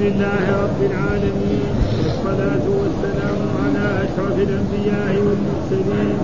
[0.00, 1.72] لله رب العالمين.
[2.04, 6.18] والصلاة والسلام على أشرف الأنبياء والمرسلين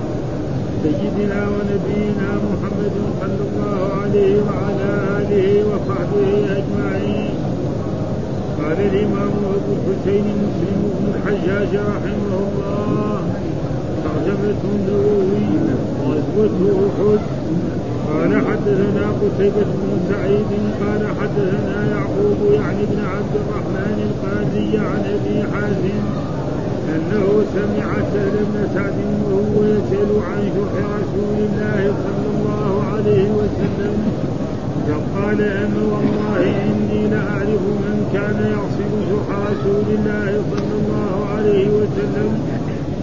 [0.83, 6.29] سيدنا ونبينا محمد صلى الله عليه وعلى آله وصحبه
[6.59, 7.35] أجمعين.
[8.61, 13.19] قال الإمام أبو الحسين مسلم بن الحجاج رحمه الله
[14.05, 15.49] ترجمة النووي
[16.07, 16.59] غزوة
[16.89, 17.23] أحد؟
[18.11, 20.51] قال حدثنا قتيبة بن سعيد
[20.81, 26.01] قال حدثنا يعقوب يعني بن عبد الرحمن القاضي عن أبي حازم
[26.95, 28.95] أنه سمع سهل بن سعد
[29.31, 33.97] وهو يسأل عن شح رسول الله صلى الله عليه وسلم
[34.89, 42.31] فقال اما والله إني لأعرف من كان يعصب شح رسول الله صلى الله عليه وسلم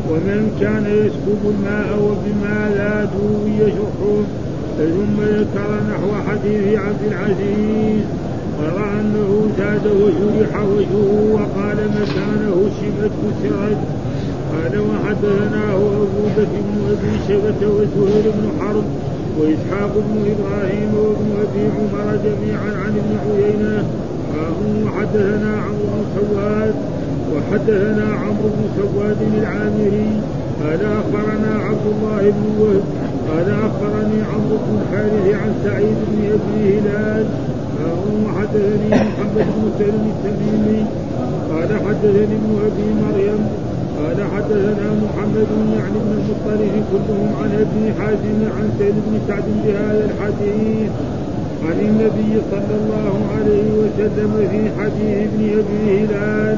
[0.10, 4.43] ومن كان يسكب الماء وبما لا دوي شحه
[4.78, 8.04] ثم ذكر نحو حديث عبد العزيز
[8.60, 13.82] ورأى أنه زاد وجرح وجهه وقال مكانه شبت كسرت
[14.54, 18.84] قال وحدثناه أبو بكر بن أبي شيبة وزهير بن حرب
[19.40, 23.84] وإسحاق بن إبراهيم وابن أبي عمر جميعا عن ابن عيينة.
[24.86, 26.76] وحدثنا عمرو بن سواد
[27.34, 30.12] وحدثنا عمرو بن سواد العامري.
[30.64, 32.84] قال أخبرنا عبد الله بن وهب
[33.34, 37.26] قال أخبرني عمرو بن الحارث عن سعيد بن أبي هلال
[38.26, 40.86] وحدثني محمد بن سلم التميمي
[41.52, 43.42] قال حدثني ابن أبي مريم
[43.98, 50.10] قال حدثنا محمد يعني بن المطلب كلهم عن أبي حازم عن سيد بن سعد بهذا
[50.10, 50.92] الحديث
[51.66, 56.58] عن النبي صلى الله عليه وسلم في حديث ابن أبي هلال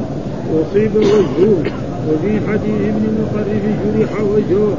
[0.61, 1.63] أصيب وجهه
[2.09, 3.63] وفي حديث ابن مطرف
[3.95, 4.77] جرح وجهه.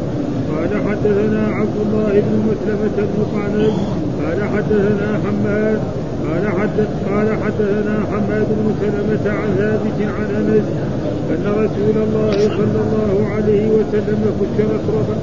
[0.57, 3.73] قال حدثنا عبد الله بن مسلمة بن قعنب
[4.23, 5.81] قال حدثنا حماد
[6.29, 10.65] قال حدث قال حدثنا حماد بن سلمة عن ثابت عن أنس
[11.31, 14.23] أن رسول الله صلى الله عليه وسلم
[14.59, 15.19] كسرت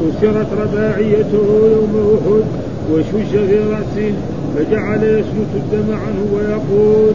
[0.00, 2.44] كسرت رباعيته يوم أحد
[2.92, 4.12] وشج في راسه
[4.56, 7.12] فجعل يسلت الدم عنه ويقول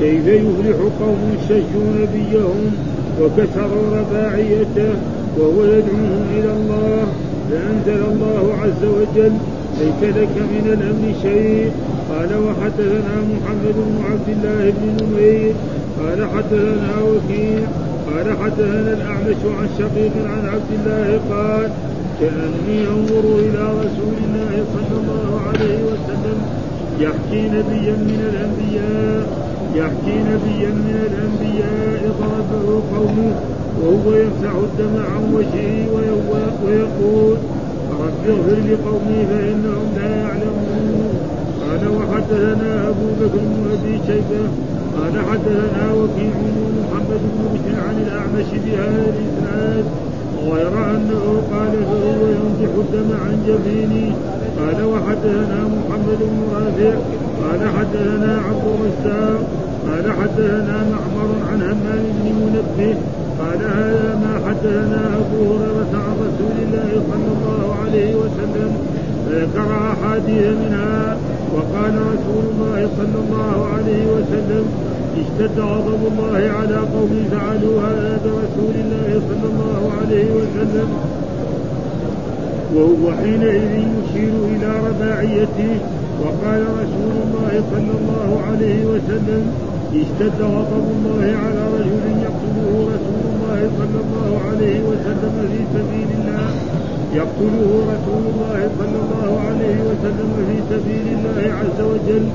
[0.00, 2.72] كيف يفلح قوم شجوا نبيهم
[3.20, 4.94] وكسروا رباعيته؟
[5.38, 7.06] وهو يدعوهم إلى الله
[7.50, 9.32] فأنزل الله عز وجل
[9.80, 11.72] ليس لك من الأمر شيء.
[12.10, 15.54] قال وحدثنا محمد بن عبد الله بن نمير.
[16.00, 17.66] قال حدثنا وكيع.
[18.10, 21.70] قال حدثنا الأعمش عن شقيق عن عبد الله قال
[22.20, 26.38] كأني أنظر إلى رسول الله صلى الله عليه وسلم
[27.00, 29.26] يحكي نبيا من الأنبياء
[29.74, 33.53] يحكي نبيا من الأنبياء ضربه قومه.
[33.82, 35.76] وهو يمسح الدم عن وجهه
[36.64, 37.36] ويقول
[38.04, 41.12] رب اغفر لقومي فإنهم لا يعلمون.
[41.62, 44.44] قال وحدثنا أبو بكر بن أبي شيبة.
[44.96, 49.84] قال حدثنا وكيع بن محمد بن بشر عن الأعمش بهذا الإسناد
[50.52, 54.06] غير أنه قال فهو يمسح الدم عن جبيني
[54.58, 56.94] قال وحدثنا محمد بن رافع.
[57.42, 59.63] قال حدثنا عبد الرزاق.
[59.88, 62.96] قال حدثنا معمر عن همام بن منبه
[63.40, 68.70] قال هذا ما حدثنا أبو هريرة عن رسول الله صلى الله عليه وسلم
[69.26, 71.16] فذكر أحاديث منها
[71.54, 74.64] وقال رسول الله صلى الله عليه وسلم
[75.20, 80.88] اشتد غضب الله على قوم فعلوا هذا برسول الله صلى الله عليه وسلم.
[82.74, 83.64] وهو حينئذ
[83.98, 85.74] يشير إلى رباعيته
[86.22, 89.42] وقال رسول الله صلى الله عليه وسلم
[90.02, 96.46] اشتد غضب الله على رجل يقتله رسول الله صلى الله عليه وسلم في سبيل الله.
[97.20, 102.26] يقتله رسول الله صلى الله عليه وسلم في سبيل الله عز وجل.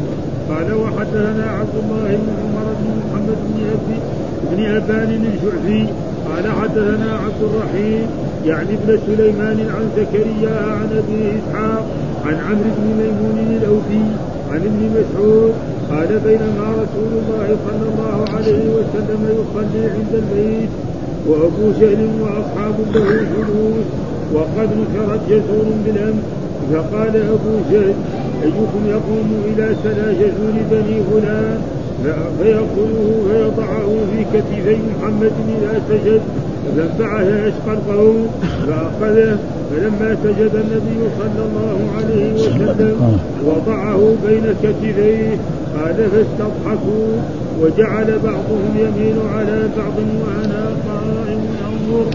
[0.50, 3.98] قال وحدثنا عبد الله بن عمر بن محمد بن ابي
[4.50, 5.84] بن أبان الجعفي.
[6.30, 8.08] قال حدثنا عبد الرحيم
[8.46, 11.86] يعني ابن سليمان عن زكريا عن أبي إسحاق
[12.26, 14.06] عن عمرو بن ميمون الأوفي
[14.52, 15.54] عن ابن مسعود
[15.92, 20.70] قال بينما رسول الله صلى الله عليه وسلم يصلي عند البيت
[21.28, 23.88] وأبو جهل وأصحاب له جلوس
[24.34, 26.24] وقد نشرت جزور بالامس
[26.74, 27.94] فقال أبو جهل
[28.44, 31.62] أيكم يقوم إلى سلا جزور بني فلان
[32.40, 35.32] فيأخذه فيضعه في كتفي محمد
[35.62, 36.22] إذا سجد.
[36.78, 38.28] فانبعث أشقى القوم
[38.68, 39.38] فأخذه.
[39.72, 45.38] فلما سجد النبي صلى الله عليه وسلم وضعه بين كتفيه.
[45.76, 47.08] قال فاستضحكوا
[47.62, 52.08] وجعل بعضهم يميل على بعض وأنا قائم أنظر.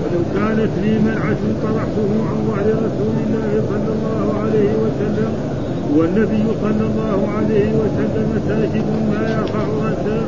[0.00, 5.32] ولو كانت لي منعة طرحته عن ظهر رسول الله صلى الله عليه وسلم
[5.96, 10.22] والنبي صلى الله عليه وسلم ساجد ما يرفع رأسه.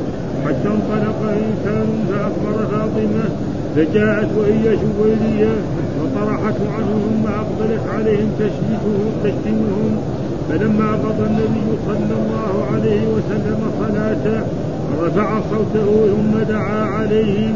[0.45, 3.25] حتى فانطلق إنسان فأخبر فاطمة
[3.77, 5.55] فجاءت وهي شويلية
[6.01, 8.31] وطرحته عنه ثم أقبلت عليهم
[9.25, 9.93] تشتمهم.
[10.49, 14.41] فلما قضى النبي صلى الله عليه وسلم صلاته
[15.03, 17.55] رفع صوته ثم دعا عليهم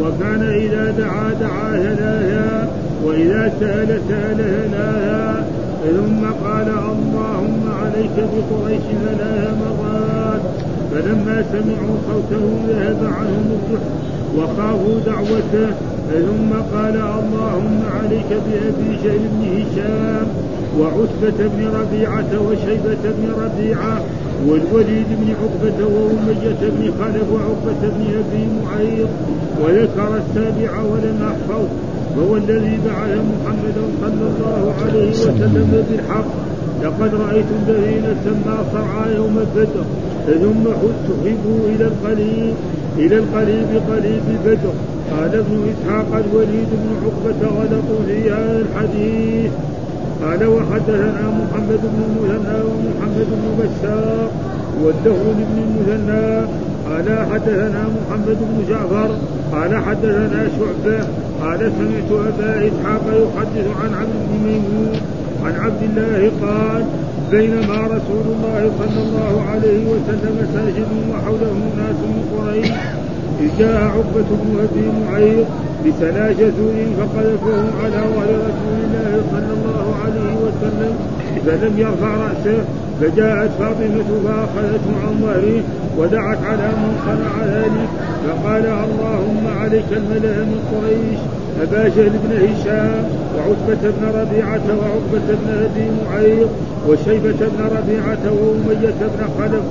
[0.00, 2.68] وكان إذا دعا دعا هلاها
[3.04, 5.44] وإذا سأل سأل هلاها
[5.84, 10.40] ثم قال اللهم عليك بقريش ثلاث مرات.
[10.94, 14.03] فلما سمعوا صوته ذهب عنهم الجحر
[14.36, 15.74] وخافوا دعوته
[16.12, 20.26] ثم قال اللهم عليك بأبي جهل بن هشام
[20.78, 24.00] وعتبة بن ربيعة وشيبة بن ربيعة
[24.46, 29.08] والوليد بن عقبة وأمية بن خلف وعقبة بن أبي معيط
[29.62, 31.64] وذكر السابع ولم أحفظ
[32.16, 36.24] وهو الذي بعث محمدا صلى الله عليه وسلم بالحق
[36.82, 39.84] لقد رأيت الذين سمى صرعى يوم بدر
[40.26, 40.64] ثم
[41.08, 42.54] سحبوا إلى القليب
[42.98, 44.72] إلى القليب قليب بدر.
[45.10, 49.50] قال ابن إسحاق الوليد بن عقبة غلطوا في هذا الحديث.
[50.22, 54.30] قال وحدثنا محمد بن المثنى ومحمد بن بشار
[54.82, 56.46] والدهر بن المثنى.
[56.88, 59.10] قال حدثنا محمد بن جعفر.
[59.52, 60.98] قال حدثنا شعبة.
[61.42, 64.92] قال سمعت أبا إسحاق يحدث عن عبد بن ميمون.
[65.44, 66.84] عن عبد الله قال
[67.34, 72.70] بينما رسول الله صلى الله عليه وسلم ساجد وحوله ناس من قريش
[73.40, 75.46] إذ جاء عقبة بن أبي معيط
[75.86, 80.94] بثلاث جزور فقذفهم على ظهر رسول الله صلى الله عليه وسلم
[81.46, 82.64] فلم يرفع رأسه
[83.00, 85.62] فجاءت فاطمة فأخذته عن ظهره
[85.98, 87.88] ودعت على من صنع ذلك
[88.26, 91.18] فقال اللهم عليك الملأ من قريش
[91.62, 93.23] أبا جهل بن هشام.
[93.36, 96.48] وعتبة بن ربيعة وعقبة بن أبي معيط
[96.88, 99.64] وشيبة بن ربيعة وأمية بن خلف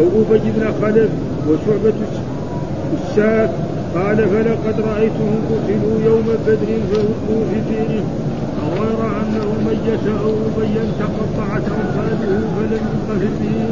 [0.00, 1.10] وأبي بن خلف
[1.48, 1.98] وشعبة
[2.98, 3.50] الشاك
[3.94, 8.04] قال فلقد رأيتهم قتلوا يوم بدر فوقوا في دينه.
[8.80, 13.70] غير أن أمية أو أبيا تقطعت أنفاله فلم يبق في الدين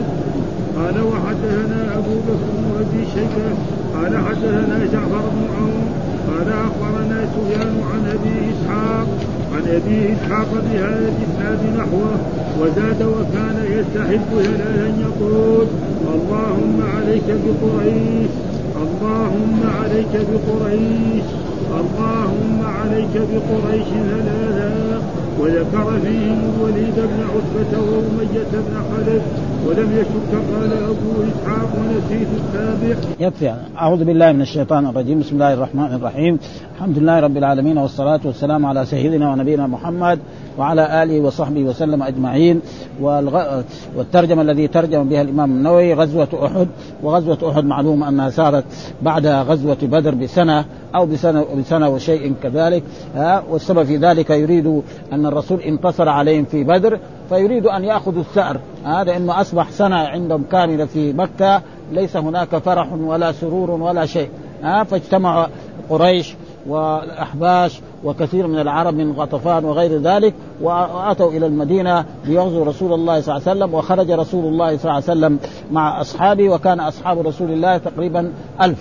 [0.77, 3.49] قال وحدثنا أبو بكر بن أبي شيبة.
[3.95, 5.87] قال حدثنا جعفر بن عون
[6.29, 9.07] قال أخبرنا سفيان عن أبي إسحاق
[9.55, 12.17] عن أبي إسحاق بهذا الإسناد نحوه
[12.61, 15.67] وزاد وكان يستحب ثلاثا يقول
[16.15, 18.31] اللهم عليك بقريش
[18.83, 21.25] اللهم عليك بقريش
[21.81, 25.03] اللهم عليك بقريش ثلاثا
[25.41, 29.23] وذكر فيهم الوليد بن عتبة وأمية بن خلف
[29.67, 35.21] ولم يشك قال أبو إسحاق ونسيت السابع يكفي أعوذ بالله من الشيطان الرجيم.
[35.21, 36.39] بسم الله الرحمن الرحيم.
[36.77, 40.19] الحمد لله رب العالمين والصلاة والسلام على سيدنا ونبينا محمد
[40.59, 42.61] وعلى آله وصحبه وسلم أجمعين.
[43.01, 43.63] والغ...
[43.97, 46.69] والترجمة الذي ترجم بها الإمام النووي غزوة أحد.
[47.03, 48.65] وغزوة أحد معلوم أنها صارت
[49.03, 50.65] بعد غزوة بدر بسنة
[50.95, 52.83] أو بسنة بسنة وشيء كذلك.
[53.15, 54.83] ها والسبب في ذلك يريد
[55.13, 56.99] أن الرسول انتصر عليهم في بدر.
[57.29, 58.61] فيريد أن يأخذوا الثأر.
[58.85, 64.29] هذا إنه أصبح سنة عندهم كاملة في مكة ليس هناك فرح ولا سرور ولا شيء.
[64.63, 65.49] ها فاجتمع
[65.91, 66.35] قريش
[66.67, 73.37] والاحباش وكثير من العرب من غطفان وغير ذلك وأتوا إلى المدينة ليغزوا رسول الله صلى
[73.37, 75.39] الله عليه وسلم وخرج رسول الله صلى الله عليه وسلم
[75.73, 78.79] مع أصحابه وكان أصحاب رسول الله تقريبا ألف.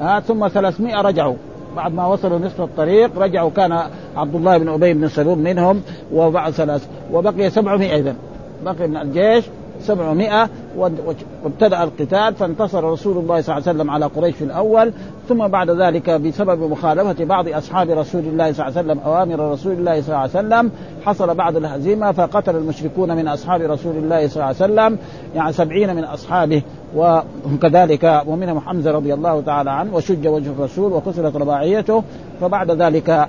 [0.00, 1.34] ها ثم 300 رجعوا.
[1.76, 3.72] بعد ما وصلوا نصف الطريق رجعوا كان
[4.16, 8.14] عبد الله بن أبي بن سلول منهم وبعد ثلاث وبقي 700 اذا
[8.64, 9.44] بقي من الجيش
[9.86, 10.48] 700
[11.44, 14.92] وابتدأ القتال فانتصر رسول الله صلى الله عليه وسلم على قريش في الأول
[15.28, 19.72] ثم بعد ذلك بسبب مخالفة بعض أصحاب رسول الله صلى الله عليه وسلم أوامر رسول
[19.72, 20.70] الله صلى الله عليه وسلم
[21.04, 24.98] حصل بعد الهزيمة فقتل المشركون من أصحاب رسول الله صلى الله عليه وسلم
[25.34, 26.62] يعني سبعين من أصحابه
[26.96, 32.02] وكذلك ومنهم حمزة رضي الله تعالى عنه وشج وجه الرسول وكسرت رباعيته
[32.40, 33.28] فبعد ذلك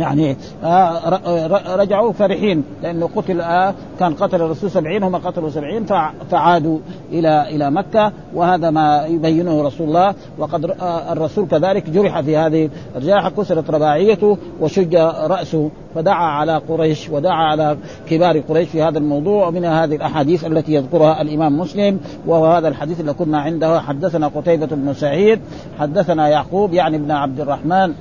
[0.00, 2.64] يعني آه، رجعوا فرحين.
[2.82, 5.86] لأنه قتل آه، كان قتل الرسول سبعين هم قتلوا سبعين
[6.30, 6.78] فعادوا
[7.12, 8.12] إلى إلى مكة.
[8.34, 10.14] وهذا ما يبينه رسول الله.
[10.38, 17.10] وقد آه، الرسول كذلك جرح في هذه الجرح كسرت رباعيته وشج رأسه فدعا على قريش
[17.10, 17.76] ودعا على
[18.08, 19.48] كبار قريش في هذا الموضوع.
[19.48, 23.80] ومن هذه الأحاديث التي يذكرها الإمام مسلم وهو هذا الحديث اللي كنا عنده.
[23.80, 25.40] حدثنا قتيبة بن سعيد
[25.78, 27.94] حدثنا يعقوب يعني ابن عبد الرحمن.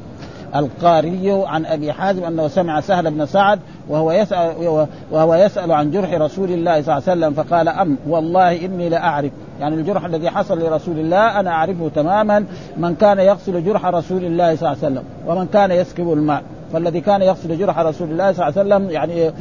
[0.56, 6.13] القاري عن أبي حازم أنه سمع سهل بن سعد وهو يسأل وهو يسأل عن جرح
[6.13, 10.60] رسول الله صلى الله عليه وسلم فقال أم والله إني لاعرف يعني الجرح الذي حصل
[10.60, 12.46] لرسول الله أنا أعرفه تماما
[12.77, 16.44] من كان يغسل جرح رسول الله صلى الله عليه وسلم ومن كان يسكب الماء.
[16.74, 19.32] فالذي كان يغسل جرح رسول الله صلى الله عليه وسلم يعني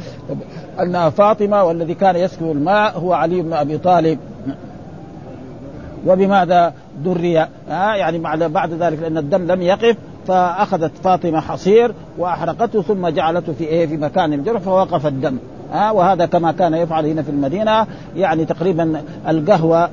[0.79, 4.19] انها فاطمة والذي كان يسكب الماء هو علي بن أبي طالب.
[6.07, 6.73] وبماذا
[7.05, 7.47] دري؟ آه
[7.95, 9.97] يعني بعد بعد ذلك لأن الدم لم يقف
[10.29, 15.37] فأخذت فاطمة حصير وأحرقته ثم جعلته في إيه في مكان الجرح فوقف الدم.
[15.71, 19.89] ها وهذا كما كان يفعل هنا في المدينة يعني تقريبا القهوة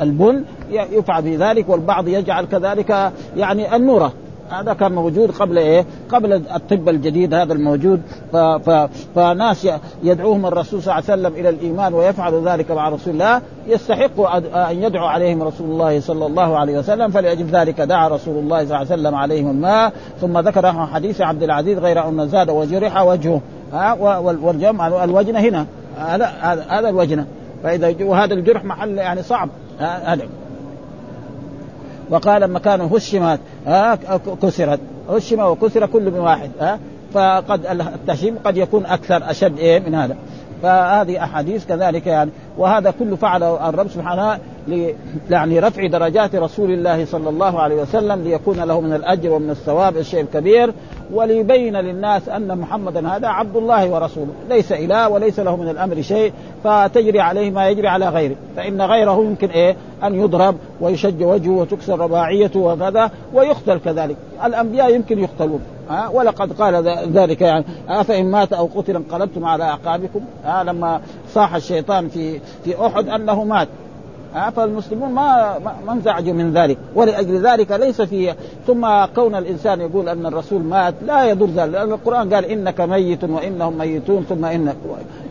[0.00, 4.12] البن يفعل في ذلك والبعض يجعل كذلك يعني النورة.
[4.52, 8.02] هذا كان موجود قبل إيه؟ قبل الطب الجديد هذا الموجود.
[8.32, 9.68] ف ف فناس
[10.02, 14.20] يدعوهم الرسول صلى الله عليه وسلم إلى الإيمان ويفعل ذلك مع رسول الله يستحق
[14.56, 17.80] أن يدعو عليهم رسول الله صلى الله عليه وسلم فلاجل ذلك.
[17.80, 22.08] دعا رسول الله صلى الله عليه وسلم عليهم الماء ثم ذكر حديث عبد العزيز غير
[22.08, 23.40] أن زاد وجرح وجهه.
[23.72, 25.66] ها والجمع الوجنه هنا.
[25.98, 26.26] هذا
[26.68, 27.26] هذا الوجنه
[27.62, 29.48] فإذا وهذا الجرح محل يعني صعب.
[29.78, 30.22] هذا.
[32.10, 33.40] وقال مكان هشمت
[34.42, 34.80] كسرت.
[35.10, 36.78] هشم وكسر كل من واحد ها.
[37.14, 40.16] فقد التهشيم قد يكون أكثر أشد إيه من هذا.
[40.62, 42.30] فهذه أحاديث كذلك يعني.
[42.58, 44.38] وهذا كله فعله الرب سبحانه
[45.30, 49.96] يعني رفع درجات رسول الله صلى الله عليه وسلم ليكون له من الأجر ومن الثواب
[49.96, 50.74] الشيء الكبير
[51.12, 56.32] وليبين للناس أن محمدا هذا عبد الله ورسوله ليس إله وليس له من الأمر شيء
[56.64, 61.98] فتجري عليه ما يجري على غيره فإن غيره يمكن إيه؟ أن يضرب ويشج وجهه وتكسر
[62.00, 64.16] رباعيته وكذا ويقتل كذلك.
[64.44, 65.60] الأنبياء يمكن يقتلون.
[65.90, 66.74] ها؟ ولقد قال
[67.12, 71.00] ذلك يعني أفإن مات أو قتل انقلبتم على أعقابكم؟ ها؟ لما
[71.34, 73.68] صاح الشيطان في في أحد أنه مات.
[74.56, 76.78] فالمسلمون ما ما انزعجوا من ذلك.
[76.94, 78.34] ولأجل ذلك ليس في
[78.66, 83.24] ثم كون الإنسان يقول أن الرسول مات لا يضر ذلك لأن القرآن قال إنك ميت
[83.24, 84.76] وإنهم ميتون ثم انك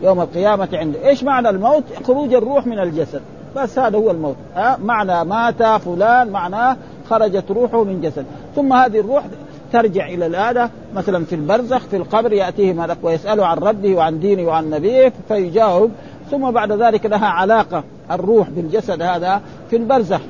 [0.02, 0.96] يوم القيامة عند.
[0.96, 3.20] إيش معنى الموت؟ خروج الروح من الجسد.
[3.56, 4.36] بس هذا هو الموت.
[4.78, 6.76] معنى مات فلان معناه
[7.10, 8.24] خرجت روحه من جسد.
[8.56, 9.24] ثم هذه الروح
[9.72, 14.42] ترجع إلى الآلة مثلا في البرزخ في القبر ياتيه ملك ويساله عن ربه وعن دينه
[14.42, 15.90] وعن نبيه فيجاوب.
[16.30, 20.20] ثم بعد ذلك لها علاقة الروح بالجسد هذا في البرزخ.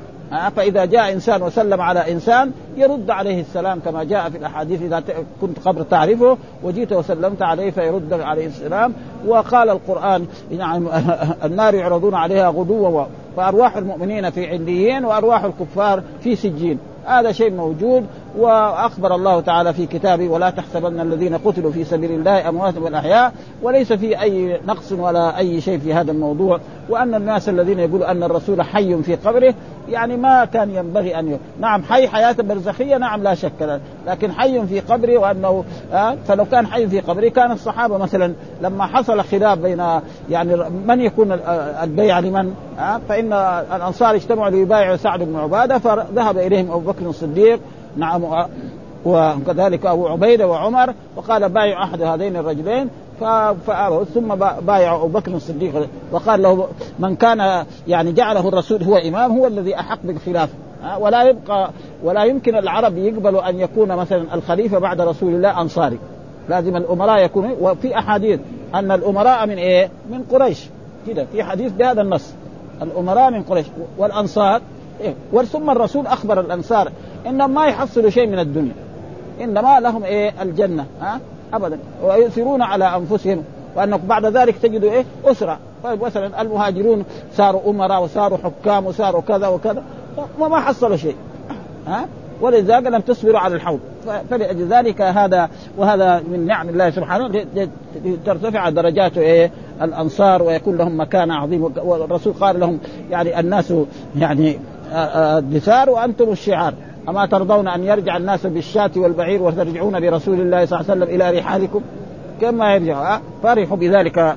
[0.55, 5.03] فإذا جاء إنسان وسلم على إنسان يرد عليه السلام كما جاء في الأحاديث إذا
[5.41, 8.93] كنت قبر تعرفه وجيت وسلمت عليه فيرد عليه السلام.
[9.27, 10.87] وقال القرآن يعني
[11.45, 13.05] النار يعرضون عليها غدوا
[13.37, 16.79] فأرواح المؤمنين في عليين وأرواح الكفار في سجين.
[17.05, 18.05] هذا شيء موجود.
[18.37, 23.93] وأخبر الله تعالى في كتابه ولا تحسبن الذين قتلوا في سبيل الله أموات والاحياء وليس
[23.93, 26.59] في أي نقص ولا أي شيء في هذا الموضوع
[26.89, 29.53] وأن الناس الذين يقولوا أن الرسول حي في قبره
[29.89, 31.37] يعني ما كان ينبغي أن ي...
[31.59, 35.63] نعم حي حياة برزخية نعم لا شك لكن حي في قبره وأنه
[35.93, 39.83] آه فلو كان حي في قبره كان الصحابة مثلا لما حصل خلاف بين
[40.29, 40.55] يعني
[40.87, 41.31] من يكون
[41.83, 43.33] البيع لمن؟ آه فإن
[43.75, 47.59] الأنصار اجتمعوا ليبايعوا سعد بن عبادة فذهب إليهم أبو بكر الصديق
[47.97, 48.47] نعم
[49.05, 52.89] وكذلك أبو عبيده وعمر وقال بايع أحد هذين الرجلين
[53.67, 56.67] فأبوا ثم بايع أبو بكر الصديق وقال له
[56.99, 60.53] من كان يعني جعله الرسول هو إمام هو الذي أحق بالخلافه
[60.99, 61.69] ولا يبقى
[62.03, 65.99] ولا يمكن العرب يقبلوا أن يكون مثلا الخليفة بعد رسول الله أنصاري
[66.49, 68.39] لازم الأمراء يكونوا وفي أحاديث
[68.75, 70.69] أن الأمراء من إيه؟ من قريش
[71.07, 72.33] كده في حديث بهذا النص
[72.81, 73.65] الأمراء من قريش
[73.97, 74.61] والأنصار
[75.01, 76.91] إيه؟ ثم الرسول أخبر الأنصار
[77.27, 78.73] انهم ما يحصلوا شيء من الدنيا.
[79.41, 81.19] إنما لهم إيه؟ الجنة ها؟
[81.53, 81.79] ابدا.
[82.03, 83.43] ويؤثرون على أنفسهم.
[83.75, 85.59] وأنك بعد ذلك تجدوا إيه؟ أسرة.
[85.83, 89.83] طيب مثلا المهاجرون صاروا أمراء وصاروا حكام وصاروا كذا وكذا.
[90.39, 91.15] وما حصلوا شيء
[91.87, 92.05] ها؟
[92.41, 93.79] ولذلك لم تصبروا على الحوض.
[94.29, 97.45] فلأجل ذلك هذا وهذا من نعم الله سبحانه
[98.25, 99.51] ترتفع درجات إيه؟
[99.81, 101.73] الأنصار ويكون لهم مكان عظيم.
[101.77, 102.79] والرسول قال لهم
[103.11, 103.73] يعني الناس
[104.19, 104.59] يعني
[104.93, 106.73] الدثار وأنتم الشعار.
[107.09, 111.39] أما ترضون أن يرجع الناس بالشاة والبعير وترجعون برسول الله صلى الله عليه وسلم إلى
[111.39, 111.81] رحالكم؟
[112.41, 113.19] كما يرجع.
[113.43, 114.35] فرحوا بذلك.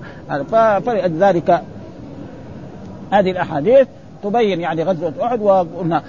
[0.87, 1.63] فلذلك
[3.11, 3.87] هذه الأحاديث
[4.23, 6.03] تبين يعني غزوة أحد وقلنا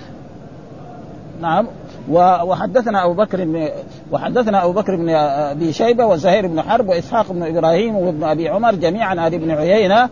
[1.41, 1.67] نعم.
[2.09, 3.69] وحدثنا أبو بكر بن
[4.11, 8.75] وحدثنا أبو بكر بن أبي شيبة وزهير بن حرب وإسحاق بن إبراهيم وابن أبي عمر
[8.75, 9.09] جميعا.
[9.09, 10.09] عن ابن عيينة.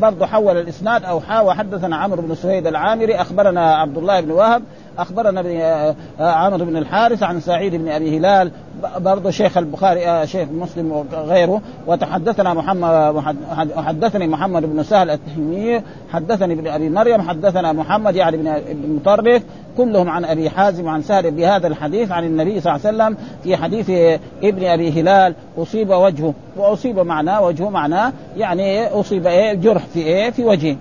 [0.00, 3.14] برضه حول الإسناد أو حا وحدثنا عمرو بن سويد العامري.
[3.14, 4.62] أخبرنا عبد الله بن وهب
[4.98, 5.60] أخبرنا بن
[6.20, 8.50] عمرو بن الحارث عن سعيد بن أبي هلال
[8.98, 13.24] برضه شيخ البخاري شيخ مسلم وغيره وتحدثنا محمد
[13.76, 15.80] حدثني محمد بن سهل التهمي
[16.12, 19.42] حدثني ابن أبي مريم حدثنا محمد يعني بن مطرف
[19.76, 23.56] كلهم عن أبي حازم وعن سهل بهذا الحديث عن النبي صلى الله عليه وسلم في
[23.56, 23.90] حديث
[24.42, 30.30] ابن أبي هلال أصيب وجهه وأصيب معناه وجهه معناه يعني أصيب إيه جرح في إيه
[30.30, 30.76] في وجهه.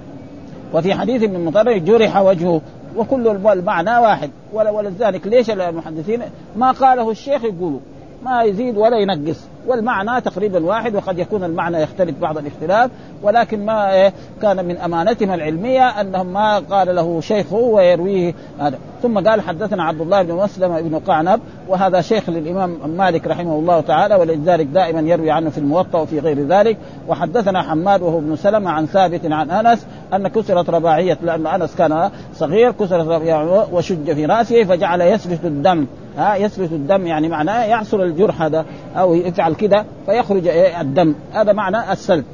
[0.73, 2.61] وفي حديث ابن مطرف جرح وجهه.
[2.97, 4.29] وكل المعنى واحد.
[4.53, 6.21] ولذلك ليش المحدثين؟
[6.55, 7.79] ما قاله الشيخ يقولوا.
[8.23, 9.39] ما يزيد ولا ينقص.
[9.67, 15.31] والمعنى تقريبا واحد وقد يكون المعنى يختلف بعض الاختلاف ولكن ما إيه كان من امانتهم
[15.31, 18.77] العلمية أنهم ما قال له شيخه ويرويه هذا.
[19.03, 23.81] ثم قال حدثنا عبد الله بن مسلم بن قعنب وهذا شيخ للإمام مالك رحمه الله
[23.81, 26.77] تعالى ولذلك دائما يروي عنه في الموطأ وفي غير ذلك.
[27.07, 32.09] وحدثنا حماد وهو ابن سلمة عن ثابت عن أنس أن كسرت رباعية لأن أنس كان
[32.35, 35.85] صغير كسرت رباعية وشج في رأسه فجعل يسفك الدم.
[36.17, 38.65] ها يسفك الدم يعني معناه يعصر الجرح هذا
[38.95, 40.47] أو يفعل كده فيخرج
[40.81, 41.15] الدم.
[41.31, 42.25] هذا معنى السلب.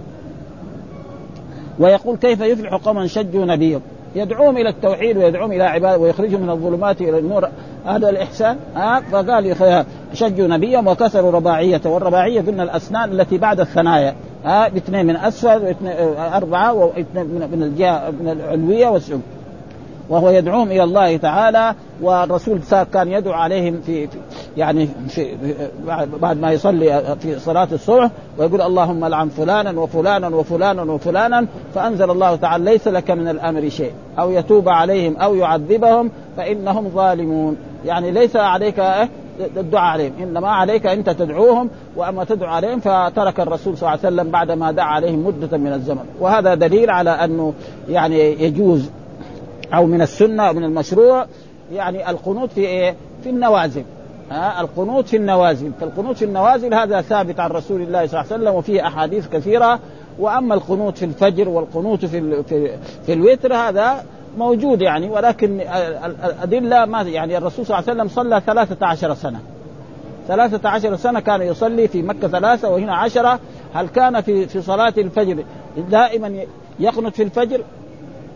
[1.79, 3.81] ويقول كيف يفلح قوما شجوا نبيهم؟
[4.15, 7.50] يدعوهم إلى التوحيد ويدعوهم إلى عبادة ويخرجهم من الظلمات إلى النور.
[7.86, 9.55] هذا الإحسان ها فقال
[10.13, 14.15] شجوا نبيهم وكسروا رباعيه والرباعية قلنا الأسنان التي بعد الثنايا.
[14.45, 15.75] ها باثنين من أسفل
[16.17, 19.38] أربعة واثنين من الجهة من العلوية والسفلى
[20.10, 22.60] وهو يدعوهم إلى الله تعالى والرسول
[22.94, 24.18] كان يدعو عليهم في, في
[24.58, 25.36] يعني في
[26.22, 32.36] بعد ما يصلي في صلاة الصبح ويقول اللهم لعن فلانا وفلانا وفلانا وفلانا فأنزل الله
[32.36, 37.58] تعالى ليس لك من الأمر شيء أو يتوب عليهم أو يعذبهم فإنهم ظالمون.
[37.86, 38.84] يعني ليس عليك
[39.58, 44.32] الدعاء عليهم إنما عليك أنت تدعوهم وأما تدعو عليهم فترك الرسول صلى الله عليه وسلم
[44.32, 46.06] بعد ما دعا عليهم مدة من الزمن.
[46.20, 47.54] وهذا دليل على أنه
[47.89, 48.89] يعني يجوز
[49.74, 51.25] أو من السنة أو من المشروع
[51.74, 53.84] يعني القنوت في إيه؟ في النوازل.
[54.32, 55.72] ها؟ القنوت في النوازل.
[55.82, 59.80] فالقنوت في النوازل هذا ثابت عن رسول الله صلى الله عليه وسلم وفيه أحاديث كثيرة.
[60.20, 64.06] وأما القنوت في الفجر والقنوت في في, في الوتر هذا
[64.38, 65.10] موجود يعني.
[65.10, 65.62] ولكن
[66.06, 69.39] الأدلة ما يعني الرسول صلى الله عليه وسلم صلى ثلاثة عشر سنة.
[70.28, 73.39] ثلاثة عشر سنة كان يصلي في مكة ثلاثة وهنا عشرة.
[73.74, 75.44] هل كان في في صلاة الفجر
[75.92, 76.39] دائما
[76.80, 77.62] يقنط في الفجر؟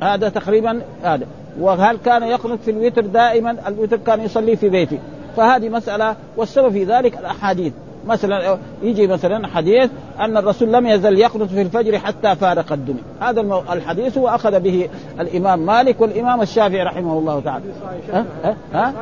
[0.03, 1.25] هذا تقريبا هذا.
[1.60, 5.00] وهل كان يقنط في الوتر دائما؟ الوتر كان يصلي في بيته.
[5.38, 7.74] فهذه مسألة والسبب في ذلك الأحاديث.
[8.07, 13.03] مثلا يجي مثلا حديث أن الرسول لم يزل يقنط في الفجر حتى فارق الدنيا.
[13.19, 17.65] هذا الحديث واخذ به الإمام مالك والإمام الشافعي رحمه الله تعالى.
[18.13, 18.93] ها؟ ها؟ ها,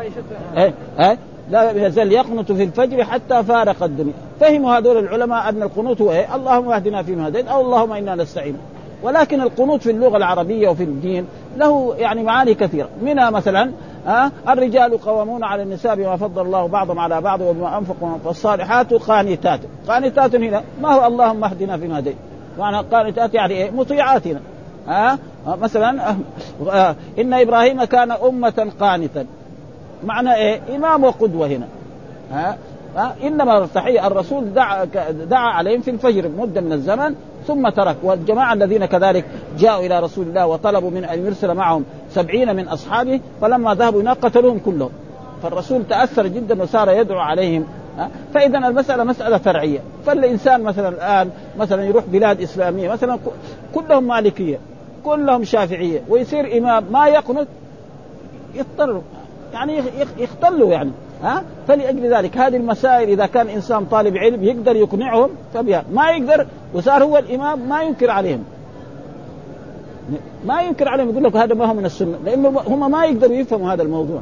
[0.55, 1.17] ها؟ ها؟
[1.49, 4.13] لا يزال يقنط في الفجر حتى فارق الدنيا.
[4.39, 8.57] فهموا هذول العلماء أن القنوت هو إيه؟ اللهم اهدنا فيما هديت أو اللهم إنا نستعين.
[9.03, 11.25] ولكن القنوت في اللغة العربية وفي الدين
[11.57, 12.89] له يعني معاني كثيرة.
[13.01, 13.71] منها مثلا
[14.05, 19.59] ها الرجال قوامون على النساء بما فضل الله بعضهم على بعض وبما أنفقوا فالصالحات قانتات.
[19.87, 22.15] قانتات هنا ما هو اللهم اهدنا فيما هديت.
[22.59, 24.39] معنى قانتات يعني إيه؟ مطيعات هنا
[24.87, 26.15] ها؟ مثلا
[26.71, 29.25] آه إن إبراهيم كان أمة قانتا.
[30.03, 31.67] معنى إيه؟ إمام وقدوة هنا.
[32.31, 32.57] ها؟
[32.97, 34.85] إنما التحيه الرسول دعا
[35.29, 37.15] دعا عليهم في الفجر مدة من الزمن
[37.47, 37.95] ثم ترك.
[38.03, 39.25] والجماعة الذين كذلك
[39.57, 44.17] جاءوا إلى رسول الله وطلبوا من أن يرسل معهم سبعين من أصحابه فلما ذهبوا هناك
[44.17, 44.89] قتلوهم كلهم.
[45.43, 47.65] فالرسول تأثر جدا وصار يدعو عليهم
[48.33, 49.79] فإذا المسألة مسألة فرعية.
[50.05, 53.19] فالإنسان مثلا الآن مثلا يروح بلاد إسلامية مثلا
[53.75, 54.59] كلهم مالكية
[55.05, 57.47] كلهم شافعية ويصير إمام ما يقنط
[58.55, 59.01] يضطر
[59.53, 59.81] يعني
[60.17, 60.91] يختلوا يعني.
[61.23, 66.47] ها؟ فلأجل ذلك هذه المسائل إذا كان إنسان طالب علم يقدر يقنعهم فبها ما يقدر
[66.73, 68.43] وصار هو الإمام ما ينكر عليهم.
[70.45, 73.73] ما ينكر عليهم يقول لك هذا ما هو من السنة لأنه هم ما يقدروا يفهموا
[73.73, 74.21] هذا الموضوع.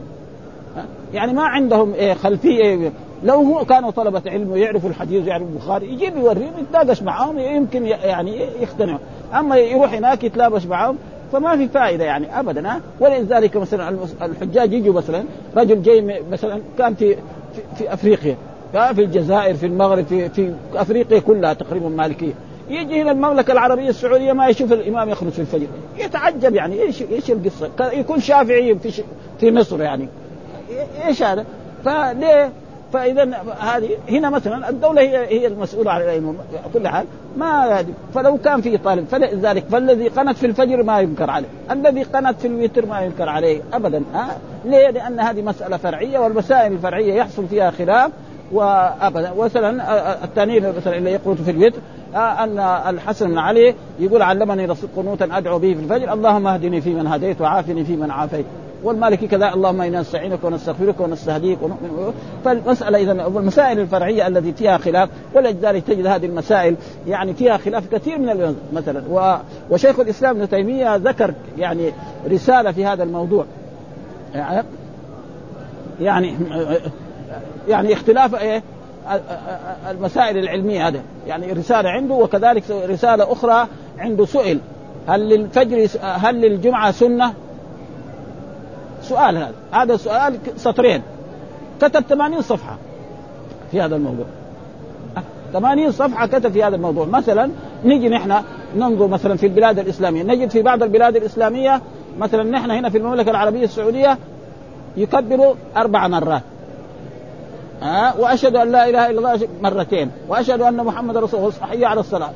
[1.13, 2.61] يعني ما عندهم إيه خلفية.
[2.61, 2.91] إيه
[3.23, 8.37] لو هو كانوا طلبة علم ويعرفوا الحديث ويعرفوا البخاري يجيب يوريهم يتناقش معاهم يمكن يعني
[8.61, 8.99] يقتنعوا.
[9.33, 10.97] أما يروح هناك يتلابش معاهم
[11.31, 15.23] فما في فائدة يعني ابدا ها؟ ولذلك مثلا الحجاج يجوا مثلا
[15.57, 18.35] رجل جاي مثلا كان في في, في أفريقيا
[18.71, 22.33] في الجزائر في المغرب في في أفريقيا كلها تقريبا مالكية.
[22.69, 25.67] يجي هنا المملكة العربية السعودية ما يشوف الامام يخرج في الفجر.
[25.97, 29.03] يتعجب يعني إيش إيش القصة؟ يكون شافعي في
[29.39, 30.07] في مصر يعني.
[31.07, 31.45] إيش هذا؟
[31.85, 32.51] فليه؟
[32.93, 33.23] فإذا
[33.59, 36.37] هذه هنا مثلا الدولة هي هي المسؤولة عن العلم
[36.73, 37.05] كل حال.
[37.37, 42.39] ما فلو كان في طالب فلذلك فالذي قنت في الفجر ما ينكر عليه، الذي قنت
[42.41, 47.47] في الوتر ما ينكر عليه ابدا ها؟ ليه؟ لأن هذه مسألة فرعية والمسائل الفرعية يحصل
[47.47, 48.11] فيها خلاف
[48.51, 49.33] وابدا.
[49.37, 51.79] مثلا الثاني مثلا اللي يقنط في الوتر
[52.15, 57.41] ان الحسن بن علي يقول علمني قنوتا أدعو به في الفجر اللهم اهدني فيمن هديت
[57.41, 58.45] وعافني فيمن عافيت.
[58.83, 62.13] والمالكي كذا اللهم إنا نستعينك ونستغفرك ونستهديك ونؤمن.
[62.45, 66.75] فالمسألة إذا المسائل الفرعية التي فيها خلاف ولذلك تجد هذه المسائل
[67.07, 69.03] يعني فيها خلاف كثير من مثلا.
[69.69, 71.91] وشيخ الإسلام ابن تيمية ذكر يعني
[72.31, 73.45] رسالة في هذا الموضوع.
[76.01, 76.35] يعني
[77.67, 78.63] يعني اختلاف إيه؟
[79.89, 84.59] المسائل العلمية هذا يعني رسالة عنده وكذلك رسالة أخرى عنده سئل.
[85.07, 87.33] هل للفجر هل للجمعة سنة؟
[89.01, 89.53] سؤال هذا.
[89.71, 91.01] هذا سؤال سطرين.
[91.81, 92.77] كتب 80 صفحة
[93.71, 94.25] في هذا الموضوع.
[95.53, 97.05] 80 صفحة كتب في هذا الموضوع.
[97.05, 97.49] مثلا
[97.85, 98.33] نيجي نحن
[98.75, 100.23] ننظر مثلا في البلاد الإسلامية.
[100.23, 101.81] نجد في بعض البلاد الإسلامية
[102.19, 104.17] مثلا نحن هنا في المملكة العربية السعودية
[104.97, 106.41] يكبروا أربع مرات.
[107.81, 110.11] ها أه؟ وأشهد أن لا إله إلا الله مرتين.
[110.27, 112.31] وأشهد أن محمد رسول الله حي على الصلاه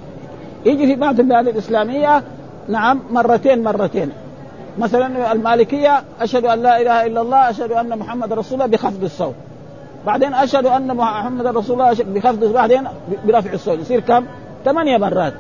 [0.66, 2.24] يجي في بعض البلاد الإسلامية
[2.68, 4.12] نعم مرتين مرتين.
[4.78, 9.36] مثلا المالكية أشهد أن لا إله إلا الله أشهد أن محمد رسول الله بخفض الصوت
[10.06, 12.84] بعدين أشهد أن محمد رسول الله بخفض بعدين
[13.26, 13.80] برفع الصوت.
[13.80, 14.26] يصير كم؟
[14.66, 15.34] ثمانية مرات.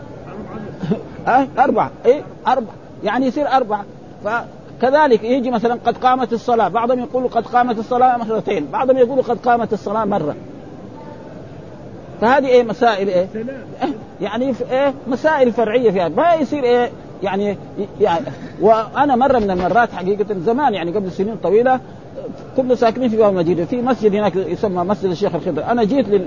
[1.28, 1.92] أه؟ أربعة.
[2.06, 2.74] إيه؟ أربعة.
[3.04, 3.86] يعني يصير أربعة.
[4.24, 6.68] فكذلك يجي مثلا قد قامت الصلاة.
[6.68, 8.66] بعضهم يقولوا قد قامت الصلاة مرتين.
[8.66, 10.36] بعضهم يقولوا قد قامت الصلاة مرة.
[12.22, 13.28] فهذه إيه؟ مسائل إيه؟
[14.22, 16.10] يعني في إيه؟ مسائل فرعية فيها.
[16.10, 16.92] ما يصير إيه؟
[17.24, 17.58] يعني
[18.02, 18.26] يعني
[18.62, 21.80] وأنا مرة من المرات حقيقة زمان يعني قبل سنين طويلة
[22.58, 25.64] كنا ساكنين في باب المدينة في مسجد هناك يسمى مسجد الشيخ الخضر.
[25.64, 26.26] أنا جيت لل...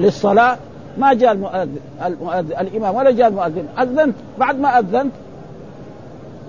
[0.00, 0.58] للصلاة
[0.98, 3.66] ما جاء المؤذن المؤذن الإمام ولا جاء المؤذن.
[3.78, 5.12] أذنت بعد ما أذنت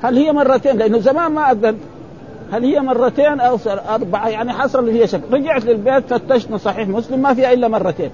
[0.04, 1.78] هل هي مرتين؟ لأنه زمان ما أذنت.
[2.52, 3.58] هل هي مرتين؟ أو
[3.90, 5.22] اربعه يعني حصل هي شك.
[5.32, 8.10] رجعت للبيت فتشنا صحيح مسلم ما فيها إلا مرتين.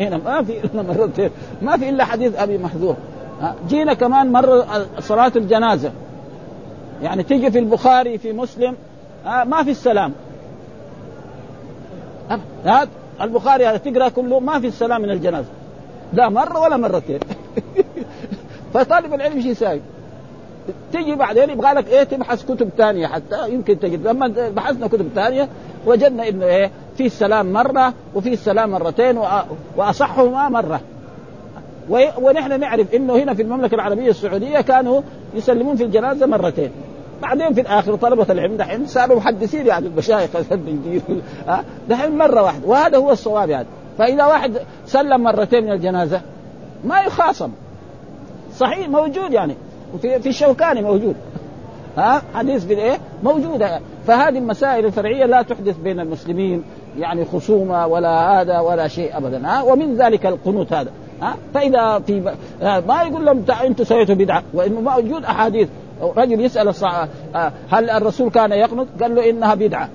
[0.00, 1.30] هنا ما في إلا مرتين.
[1.62, 2.96] ما في إلا حديث أبي محذور
[3.68, 5.92] جينا كمان مرة صلاة الجنازة.
[7.02, 8.76] يعني تيجي في البخاري في مسلم
[9.24, 10.12] ما في السلام.
[13.20, 15.48] البخاري هذا تقرأ كله ما في السلام من الجنازة.
[16.12, 17.20] لا مرة ولا مرتين.
[18.74, 19.80] فطالب العلم إيش يساوي؟
[20.92, 24.06] تجي بعدين يبغى لك إيه؟ تبحث كتب ثانية حتى يمكن تجد.
[24.06, 25.48] لما بحثنا كتب ثانية
[25.86, 29.18] وجدنا إنه إيه؟ في السلام مرة وفي السلام مرتين
[29.76, 30.80] وأصحهما مرة.
[31.90, 35.00] ونحن نعرف إنه هنا في المملكة العربية السعودية كانوا
[35.34, 36.70] يسلمون في الجنازة مرتين.
[37.22, 40.30] بعدين في الآخر طلبة العلم دحين صاروا محدثين يعني المشايخ
[41.88, 42.68] دحين مرة واحدة.
[42.68, 43.66] وهذا هو الصواب يعني
[43.98, 44.52] فإذا واحد
[44.86, 46.20] سلم مرتين من الجنازة
[46.84, 47.50] ما يخاصم.
[48.56, 49.54] صحيح موجود يعني.
[49.94, 51.16] وفي في الشوكاني موجود.
[51.96, 56.64] ها؟ حديث بالايه موجوده فهذه المسائل الفرعية لا تحدث بين المسلمين.
[56.98, 59.48] يعني خصومة ولا هذا ولا شيء ابدا.
[59.48, 60.90] ها؟ ومن ذلك القنوت هذا.
[61.22, 62.20] ها؟ فإذا في
[62.62, 64.42] ما يقول لهم أنتم سويتوا بدعة.
[64.54, 65.68] وانه موجود أحاديث.
[66.02, 67.04] رجل يسأل الصع...
[67.70, 69.88] هل الرسول كان يقنط؟ قال له إنها بدعة.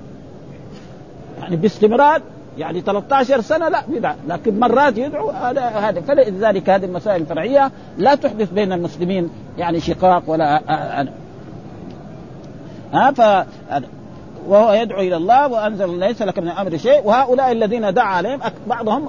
[1.42, 2.22] يعني باستمرار
[2.58, 4.16] يعني 13 سنة لا بدعة.
[4.28, 6.02] لكن مرات يدعو هذا هذا.
[6.02, 10.62] فلذلك هذه المسائل الفرعية لا تحدث بين المسلمين يعني شقاق ولا
[12.94, 13.48] ها ف
[14.48, 17.02] وهو يدعو إلى الله وأنزل ليس لك من الأمر شيء.
[17.06, 19.08] وهؤلاء الذين دعا عليهم بعضهم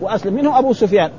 [0.00, 0.34] وأسلم.
[0.34, 1.10] منهم أبو سفيان.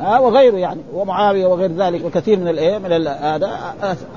[0.00, 0.80] ها وغيره يعني.
[0.94, 2.04] ومعاوية وغير ذلك.
[2.04, 3.50] وكثير من الايه من هذا.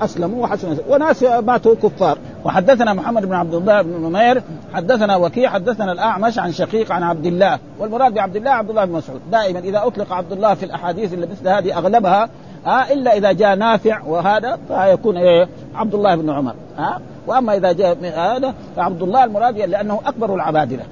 [0.00, 2.18] أسلموا وحسنوا وناس ماتوا كفار.
[2.44, 4.42] وحدثنا محمد بن عبد الله بن نمير.
[4.74, 5.50] حدثنا وكيع.
[5.50, 7.58] حدثنا الأعمش عن شقيق عن عبد الله.
[7.78, 9.20] والمراد بعبد الله عبد الله بن مسعود.
[9.32, 12.28] دائما إذا أطلق عبد الله في الأحاديث اللي مثل هذه أغلبها
[12.66, 16.54] ها إلا إذا جاء نافع وهذا فيكون إيه عبد الله بن عمر.
[16.78, 20.82] ها وأما إذا جاء هذا فعبد الله المراد لأنه أكبر العبادلة.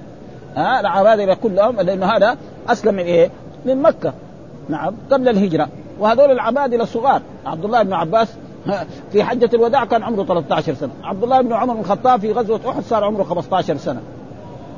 [0.56, 2.36] ها العبادله كلهم لأنه هذا
[2.68, 3.30] أسلم من إيه؟
[3.66, 4.12] من مكة.
[4.68, 5.68] نعم قبل الهجرة.
[6.00, 8.28] وهذول العبادله الصغار عبد الله بن عباس
[9.12, 10.90] في حجة الوداع كان عمره 13 سنة.
[11.04, 14.00] عبد الله بن عمر بن الخطاب في غزوة أحد صار عمره 15 سنة.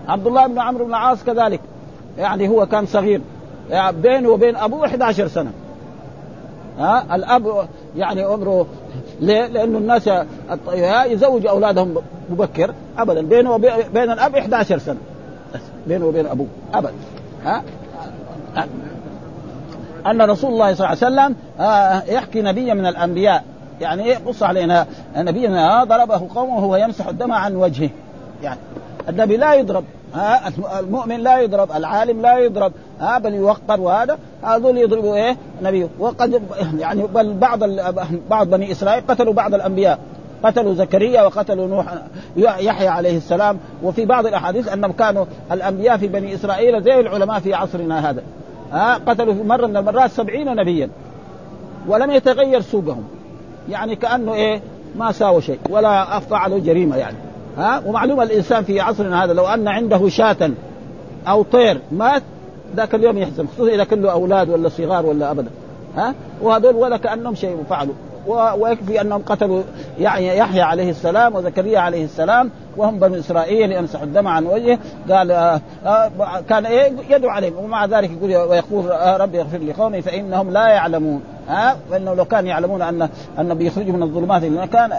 [0.09, 1.61] عبد الله بن عمرو بن العاص كذلك
[2.19, 3.21] يعني هو كان صغير
[3.71, 5.51] يعني بينه وبين أبوه 11 سنة.
[6.79, 8.67] ها الأب يعني عمره
[9.21, 10.11] ليه؟ لأنه الناس
[11.07, 11.95] يزوجوا أولادهم
[12.31, 14.99] مبكر أبدا بينه وبين الأب 11 سنة.
[15.87, 16.47] بينه وبين أبوه.
[16.75, 16.93] أبدا
[17.45, 17.63] ها؟
[20.07, 23.45] أن رسول الله صلى الله عليه وسلم آه، يحكي نبيا من الأنبياء.
[23.81, 24.87] يعني إيه؟ قص علينا.
[25.17, 27.91] نبينا ضربه قومه وهو يمسح الدم عن وجهه.
[28.43, 28.61] يعني
[29.09, 29.85] النبي لا يضرب.
[30.15, 30.49] ها؟
[30.81, 31.73] المؤمن لا يضرب.
[31.73, 32.73] العالم لا يضرب.
[33.01, 34.19] ها؟ بل يوقر وهذا.
[34.43, 35.89] هذول يضربوا إيه؟ نبيه.
[35.99, 36.43] وقد
[36.79, 37.65] يعني بل بعض
[38.31, 39.99] بعض بني إسرائيل قتلوا بعض الأنبياء.
[40.43, 41.95] قتلوا زكريا وقتلوا نوح
[42.37, 43.59] يحيى عليه السلام.
[43.83, 48.23] وفي بعض الأحاديث أنهم كانوا الأنبياء في بني إسرائيل زي العلماء في عصرنا هذا.
[48.73, 50.89] ها قتلوا في مرة من المرات سبعين نبيا.
[51.89, 53.05] ولم يتغير سوقهم.
[53.69, 54.61] يعني كأنه إيه
[54.97, 57.17] ما ساووا شيء ولا فعلوا جريمة يعني.
[57.59, 60.51] ها ومعلوم الإنسان في عصرنا هذا لو أن عنده شاة
[61.29, 62.23] أو طير مات
[62.77, 65.51] ذاك اليوم يحزن خصوصا إذا كان له أولاد ولا صغار ولا ابدا.
[65.97, 67.95] ها وهذول ولا كأنهم شيء فعلوا.
[68.27, 69.63] ويكفي انهم قتلوا
[69.99, 74.79] يعني يحيى عليه السلام وزكريا عليه السلام وهم بنو إسرائيل يمسح الدم عن وجهه.
[75.11, 76.11] قال آه آه
[76.49, 81.23] كان إيه؟ يدعو عليهم ومع ذلك يقول ويقول آه ربي اغفر لقومي فإنهم لا يعلمون.
[81.49, 83.09] ها؟ فإنه لو كانوا يعلمون ان
[83.39, 84.93] ان بيخرجوا من الظلمات إلى كان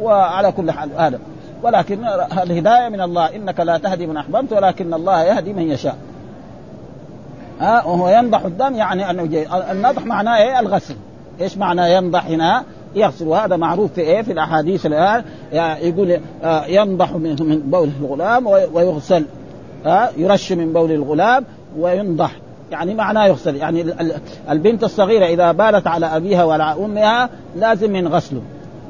[0.00, 1.18] وعلى كل حال هذا.
[1.62, 2.04] ولكن
[2.42, 5.96] الهداية من الله إنك لا تهدي من أحببت ولكن الله يهدي من يشاء.
[7.60, 9.46] ها؟ وهو ينضح الدم يعني أنه.
[9.70, 10.96] النضح معناه إيه؟ الغسل.
[11.42, 13.28] إيش معنى ينضح هنا؟ يغسل.
[13.28, 15.24] وهذا معروف في إيه؟ في الأحاديث الآن.
[15.52, 19.24] يعني يقول آه ينضح من بول الغلام ويغسل.
[19.86, 21.44] ها يرش من بول الغلام
[21.78, 22.36] وينضح.
[22.70, 23.56] يعني معناه يغسل.
[23.56, 23.84] يعني
[24.50, 28.42] البنت الصغيرة إذا بالت على أبيها وعلى أمها لازم من غسله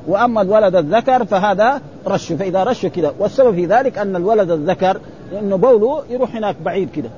[0.08, 2.32] وأما الولد الذكر فهذا رش.
[2.32, 5.00] فإذا رش كذا والسبب في ذلك أن الولد الذكر
[5.38, 7.10] إنه بوله يروح هناك بعيد كذا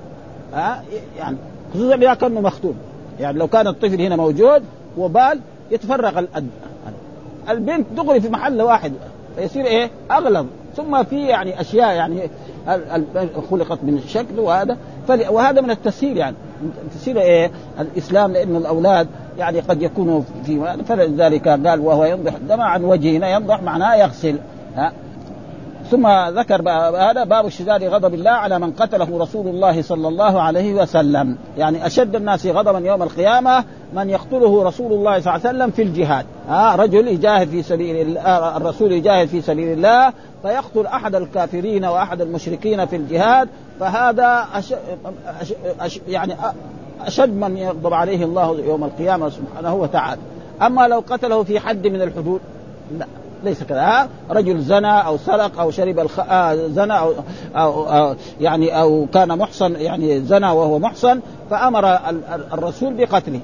[0.55, 0.83] ها
[1.19, 1.37] يعني
[1.75, 2.75] خصوصا إذا كان مختوم
[3.21, 4.63] يعني لو كان الطفل هنا موجود
[4.99, 6.25] وبال يتفرغ
[7.49, 8.93] البنت دغري في محل واحد
[9.37, 10.47] فيصير إيه؟ أغلظ.
[10.77, 12.31] ثم في يعني أشياء يعني
[13.51, 14.77] خلقت من شكل وهذا.
[15.09, 16.37] وهذا من التسهيل يعني.
[16.95, 22.85] تسهيل إيه؟ الإسلام لأن الأولاد يعني قد يكونوا في فلذلك قال وهو ينضح الدم عن
[22.85, 24.39] وجهنا ينضح معناه يغسل.
[24.77, 24.93] ها؟
[25.91, 26.71] ثم ذكر
[27.11, 31.37] هذا باب اشتداد غضب الله على من قتله رسول الله صلى الله عليه وسلم.
[31.59, 35.83] يعني أشد الناس غضبا يوم القيامة من يقتله رسول الله صلى الله عليه وسلم في
[35.83, 36.27] الجهاد.
[36.49, 42.21] ها رجل يجاهد في سبيل الله الرسول يجاهد في سبيل الله فيقتل أحد الكافرين وأحد
[42.21, 43.49] المشركين في الجهاد
[43.81, 44.75] فهذا أش...
[45.41, 45.53] أش...
[45.81, 46.01] أش...
[46.09, 46.37] يعني
[47.07, 50.21] أشد من يغضب عليه الله يوم القيامة سبحانه وتعالى.
[50.63, 52.41] أما لو قتله في حد من الحدود
[52.99, 53.07] لا.
[53.45, 54.09] ليس كذا.
[54.31, 56.21] رجل زنى أو سرق أو شرب الخ...
[56.21, 57.13] آه زنى أو,
[57.57, 61.99] أو, أو يعني أو كان محصن يعني زنى وهو محصن فأمر
[62.53, 63.41] الرسول بقتله.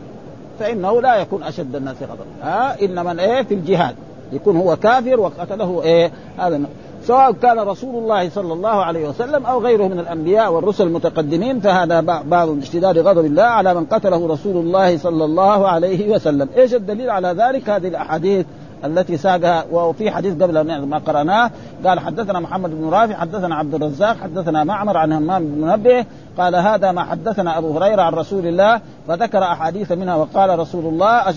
[0.58, 3.94] فإنه لا يكون أشد الناس غضبا ها؟ ان من إيه؟ في الجهاد.
[4.32, 6.60] يكون هو كافر وقتله إيه؟ هذا
[7.06, 12.00] سواء كان رسول الله صلى الله عليه وسلم أو غيره من الأنبياء والرسل المتقدمين فهذا
[12.22, 17.10] بعض اشتداد غضب الله على من قتله رسول الله صلى الله عليه وسلم، إيش الدليل
[17.10, 18.46] على ذلك؟ هذه الأحاديث
[18.84, 21.50] التي ساقها وفي حديث قبل ما قرأناه
[21.84, 26.04] قال حدثنا محمد بن رافع حدثنا عبد الرزاق حدثنا معمر عن همام بن منبه
[26.38, 31.34] قال هذا ما حدثنا أبو هريرة عن رسول الله فذكر أحاديث منها وقال رسول الله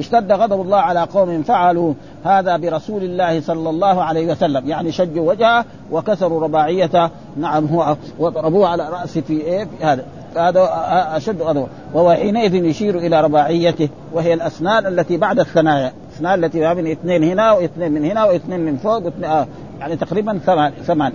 [0.00, 4.68] اشتد غضب الله على قوم فعلوا هذا برسول الله صلى الله عليه وسلم.
[4.68, 7.10] يعني شجوا وجهه وكسروا رباعيته.
[7.36, 10.04] نعم هو وضربوه على رأسه في إيه؟ في هذا.
[10.34, 10.68] فهذا
[11.16, 15.92] أشد غضب وهو حينئذ يشير إلى رباعيته وهي الأسنان التي بعد الثنايا.
[16.10, 19.46] الاسنان التي بين اثنين هنا واثنين من هنا واثنين من فوق آه
[19.80, 21.12] يعني تقريبا ثمان ثمان.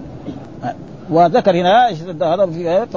[1.09, 1.89] وذكر هنا
[2.21, 2.45] هذا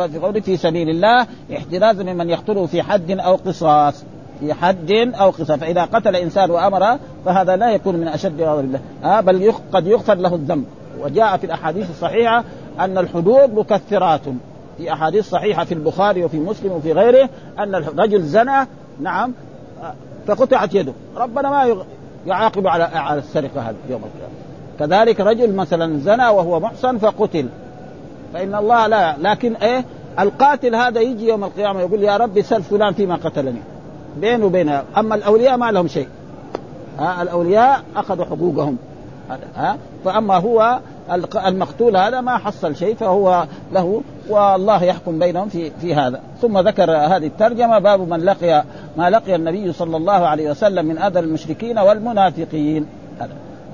[0.08, 4.04] في قوله في سبيل الله احترازا ممن يقتله في حد أو قصاص.
[4.40, 5.58] في حد أو قصاص.
[5.58, 8.80] فإذا قتل إنسان وأمر فهذا لا يكون من أشد غضب الله.
[9.04, 10.64] آه بل قد يغفر له الذنب.
[11.00, 12.44] وجاء في الأحاديث الصحيحة
[12.80, 14.20] أن الحدود مكثرات
[14.80, 18.66] في أحاديث صحيحة في البخاري وفي مسلم وفي غيره أن الرجل زنى
[19.00, 19.32] نعم
[20.26, 20.92] فقطعت يده.
[21.16, 21.84] ربنا ما
[22.26, 24.34] يعاقب على على السرقة هذه يوم القيامة.
[24.78, 27.48] كذلك رجل مثلا زنى وهو محصن فقتل.
[28.34, 29.84] فإن الله لا لكن إيه
[30.18, 33.60] القاتل هذا يجي يوم القيامة يقول يا رب سل فلان فيما قتلني.
[34.16, 36.08] بينه وبينه أما الأولياء ما لهم شيء.
[36.98, 38.76] ها الأولياء أخذوا حقوقهم.
[39.56, 40.80] ها فأما هو
[41.46, 46.20] المقتول هذا ما حصل شيء فهو له والله يحكم بينهم في في هذا.
[46.42, 48.64] ثم ذكر هذه الترجمة باب من لقي
[48.96, 52.86] ما لقي النبي صلى الله عليه وسلم من أذى المشركين والمنافقين.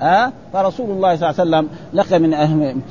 [0.01, 2.81] ها؟ فرسول الله صلى الله عليه وسلم لقى من أهم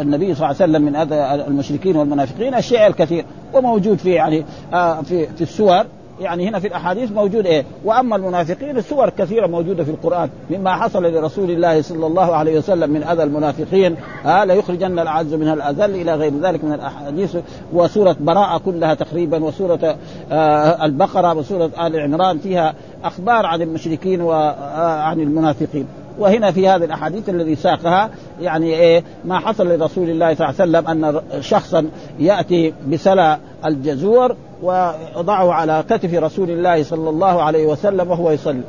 [0.00, 3.24] النبي صلى الله عليه وسلم من أذى المشركين والمنافقين الشيء الكثير.
[3.54, 5.84] وموجود في يعني آه في في السور.
[6.20, 11.04] يعني هنا في الأحاديث موجود إيه؟ وأما المنافقين السور كثيرة موجودة في القرآن مما حصل
[11.04, 13.96] لرسول الله صلى الله عليه وسلم من أذى المنافقين.
[14.24, 17.36] ها ليخرجن العز من الأذل إلى غير ذلك من الأحاديث
[17.72, 19.96] وسورة براءة كلها تقريبا وسورة
[20.32, 25.86] آه البقرة وسورة آل عمران فيها أخبار عن المشركين وعن المنافقين.
[26.18, 30.88] وهنا في هذه الأحاديث الذي ساقها يعني إيه ما حصل لرسول الله صلى الله عليه
[30.88, 31.86] وسلم أن شخصا
[32.18, 38.62] يأتي بسلا الجزور ويضعه على كتف رسول الله صلى الله عليه وسلم وهو يصلي.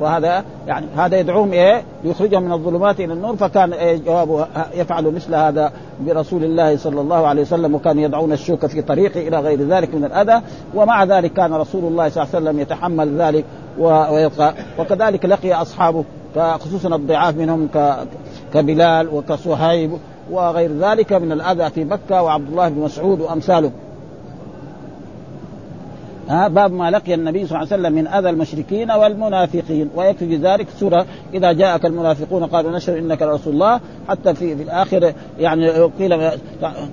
[0.00, 5.34] وهذا يعني هذا يدعوهم إيه ليخرجهم من الظلمات إلى النور فكان إيه جوابه يفعل مثل
[5.34, 9.94] هذا برسول الله صلى الله عليه وسلم وكانوا يضعون الشوك في طريقه إلى غير ذلك
[9.94, 10.42] من الأذى
[10.74, 13.44] ومع ذلك كان رسول الله صلى الله عليه وسلم يتحمل ذلك
[13.78, 14.54] ويبقى.
[14.78, 16.04] وكذلك لقي أصحابه.
[16.38, 17.68] خصوصا الضعاف منهم
[18.54, 19.98] كبلال وكصهيب
[20.30, 23.70] وغير ذلك من الأذى في مكة وعبد الله بن مسعود وأمثاله.
[26.28, 29.90] ها باب ما لقي النبي صلى الله عليه وسلم من أذى المشركين والمنافقين.
[29.96, 33.80] ويكفي بذلك سورة إذا جاءك المنافقون قالوا نشهد إنك لرسول الله.
[34.08, 36.30] حتى في, في الآخر يعني قيل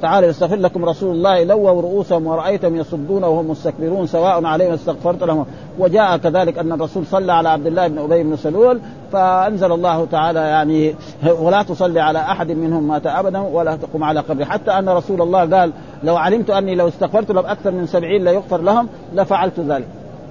[0.02, 5.46] تعالى يستغفر لكم رسول الله لووا رؤوسهم ورأيتهم يصدون وهم مستكبرون سواء عليهم استغفرت لهم.
[5.80, 8.80] وجاء كذلك أن الرسول صلى على عبد الله بن أبي بن سلول
[9.12, 10.96] فأنزل الله تعالى يعني
[11.40, 14.46] ولا تصلي على أحد منهم مات أبدا ولا تقم على قبره.
[14.46, 15.72] حتى أن رسول الله قال
[16.04, 19.88] لو علمت أني لو استغفرت لهم أكثر من سبعين ليغفر لهم لفعلت ذلك.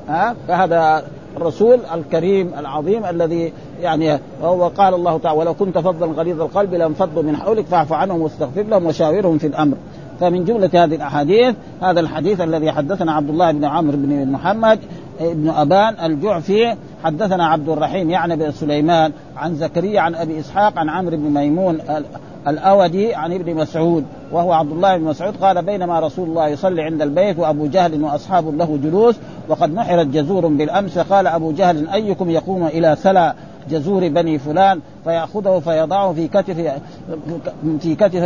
[0.09, 1.03] ها؟ فهذا
[1.37, 7.37] الرسول الكريم العظيم الذي يعني وقال الله تعالى ولو كنت فظا غليظ القلب لانفضوا من
[7.37, 9.77] حولك فاعف عنهم واستغفر لهم وشاورهم في الأمر.
[10.21, 14.79] فمن جملة هذه الأحاديث هذا الحديث الذي حدثنا عبد الله بن عمرو بن محمد
[15.21, 20.89] بن أبان الجعفي حدثنا عبد الرحيم يعني بن سليمان عن زكريا عن أبي إسحاق عن
[20.89, 21.79] عمرو بن ميمون
[22.49, 27.03] الأودي عن ابن مسعود وهو عبد الله بن مسعود قال بينما رسول الله يصلي عند
[27.03, 29.17] البيت وأبو جهل وأصحاب له جلوس
[29.49, 33.35] وقد نحرت جزور بالأمس قال أبو جهل أيكم يقوم إلى سلا
[33.71, 36.57] جزور بني فلان فيأخذه فيضعه في كتف
[37.81, 38.17] في كتف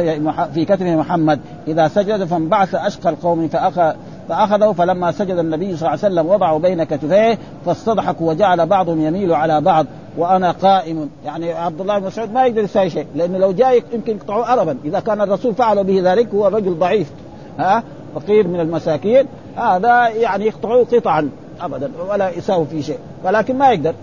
[0.55, 3.95] في كتف محمد إذا سجد فانبعث أشقى القوم فأخذ
[4.29, 9.35] فأخذه فلما سجد النبي صلى الله عليه وسلم وضعه بين كتفيه فاستضحكوا وجعل بعضهم يميل
[9.35, 9.87] على بعض
[10.19, 11.11] وأنا قائم.
[11.25, 14.77] يعني عبد الله بن مسعود ما يقدر يسوي شيء لأنه لو جاء يمكن يقطعوه أربا.
[14.85, 17.11] إذا كان الرسول فعل به ذلك هو رجل ضعيف
[17.59, 17.83] ها؟
[18.15, 19.27] فقير من المساكين.
[19.57, 22.99] هذا يعني يقطعوه قطعا ابدا ولا يساوي في شيء.
[23.25, 23.95] ولكن ما يقدر.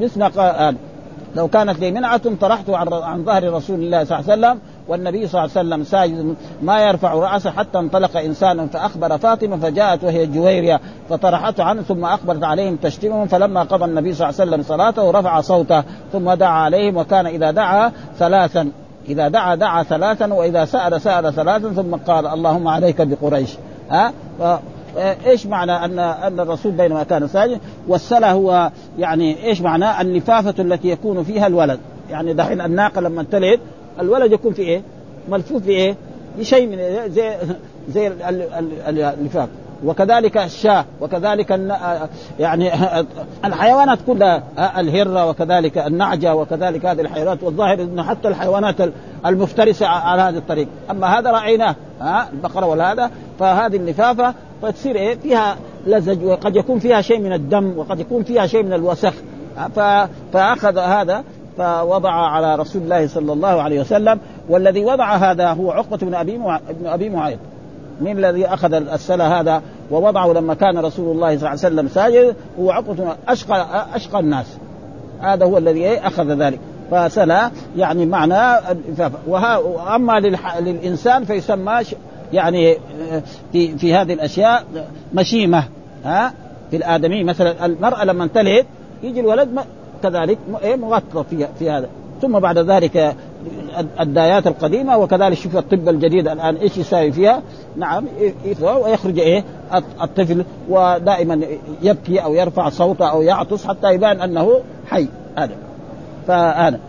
[0.00, 0.30] مثل
[1.36, 5.44] لو كانت لي منعة طرحت عن ظهر رسول الله صلى الله عليه وسلم والنبي صلى
[5.44, 10.80] الله عليه وسلم ساجد ما يرفع رأسه حتى انطلق إنسان فأخبر فاطمة فجاءت وهي جويرية
[11.10, 15.40] فطرحته عنه ثم أخبرت عليهم تشتمهم فلما قضى النبي صلى الله عليه وسلم صلاته رفع
[15.40, 18.70] صوته ثم دعا عليهم وكان إذا دعا ثلاثا
[19.08, 23.50] إذا دعا دعا ثلاثا وإذا سأل سأل ثلاثا ثم قال اللهم عليك بقريش.
[23.90, 24.12] ها؟
[25.26, 30.88] إيش معنى ان أن الرسول بينما كان ساجد؟ والسلا هو يعني إيش معناه اللفافه التي
[30.88, 31.80] يكون فيها الولد.
[32.10, 33.60] يعني دحين الناقة لما تلد
[34.00, 34.82] الولد يكون في إيه؟
[35.28, 35.96] ملفوف بايه؟
[36.38, 36.78] بشيء من
[37.10, 37.36] زي
[37.88, 38.12] زي
[38.88, 39.48] اللفاف
[39.84, 41.50] وكذلك الشاة وكذلك
[42.38, 42.70] يعني
[43.44, 44.42] الحيوانات كلها
[44.78, 47.42] الهرة وكذلك النعجة وكذلك هذه الحيوانات.
[47.42, 48.76] والظاهر إنه حتى الحيوانات
[49.26, 50.68] المفترسة على هذا الطريق.
[50.90, 55.56] أما هذا رأيناه ها البقرة ولا هذا فهذه اللفافة فتصير إيه؟ فيها
[55.86, 59.12] لزج وقد يكون فيها شيء من الدم وقد يكون فيها شيء من الوسخ.
[60.32, 61.24] فأخذ هذا
[61.58, 66.38] فوضع على رسول الله صلى الله عليه وسلم والذي وضع هذا هو عقبة بن أبي
[66.38, 66.60] مع...
[66.70, 67.38] ابن أبي معيط.
[68.00, 72.36] من الذي أخذ السلة هذا؟ ووضعه لما كان رسول الله صلى الله عليه وسلم ساجد
[72.60, 74.46] هو عقبة أشقى أشقى الناس.
[75.20, 76.60] هذا هو الذي أخذ ذلك.
[76.90, 78.60] فسلا يعني معنى
[79.26, 80.20] وأما
[80.60, 81.80] للإنسان فيسمى
[82.32, 82.76] يعني
[83.52, 84.64] في في هذه الأشياء
[85.14, 85.64] مشيمة.
[86.04, 86.32] ها؟
[86.70, 88.66] في الآدمي مثلا المرأة لما تلد
[89.02, 89.48] يجي الولد
[90.02, 91.88] كذلك إيه مغطى في في هذا.
[92.22, 93.16] ثم بعد ذلك
[94.00, 97.42] الدايات القديمة وكذلك شوف الطب الجديد الآن إيش يساوي فيها؟
[97.76, 98.04] نعم
[98.60, 99.44] ويخرج إيه
[100.02, 101.40] الطفل ودائما
[101.82, 105.08] يبكي أو يرفع صوته أو يعطس حتى يبان أنه حي.
[105.36, 105.54] هذا.
[106.26, 106.80] فهذا.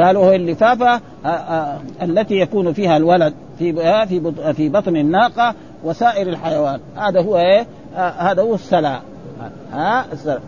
[0.00, 5.54] قالوا هي اللفافة آه، آه، التي يكون فيها الولد في آه، في في بطن الناقة
[5.84, 6.80] وسائر الحيوان.
[6.96, 7.66] هذا هو إيه
[7.96, 9.00] هذا هو السلا
[9.72, 10.40] ها السلا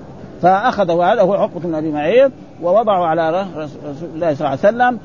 [0.42, 4.98] فأخذه هذا هو عقبة بن أبي معيط ووضعه على رسول الله صلى الله عليه وسلم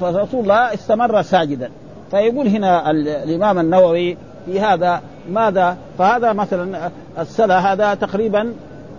[0.00, 1.70] فرسول الله استمر ساجدا.
[2.10, 8.52] فيقول هنا الإمام النووي في هذا ماذا فهذا مثلا السلا هذا تقريبا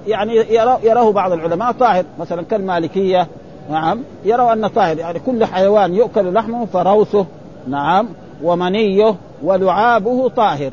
[0.07, 0.35] يعني
[0.83, 3.27] يراه بعض العلماء طاهر مثلا كالمالكية
[3.71, 7.25] نعم يروا أن طاهر يعني كل حيوان يؤكل لحمه فروثه
[7.67, 8.07] نعم
[8.43, 10.71] ومنيه ولعابه طاهر.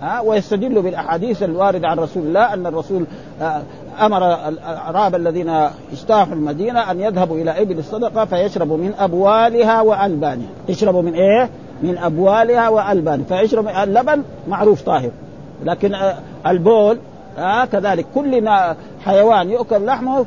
[0.00, 3.04] ها ويستدل بالأحاديث الواردة عن رسول الله أن الرسول
[3.42, 3.62] آه،
[4.00, 5.48] أمر الأعراب الذين
[5.92, 10.48] اجتاحوا المدينة أن يذهبوا إلى إبل الصدقة فيشربوا من أبوالها وألبانها.
[10.68, 11.50] يشربوا من إيه؟
[11.82, 13.24] من أبوالها وألبانها.
[13.24, 15.10] فيشرب اللبن معروف طاهر.
[15.64, 15.96] لكن
[16.46, 16.98] البول
[17.38, 18.48] آه كذلك كل
[19.04, 20.26] حيوان يؤكل لحمه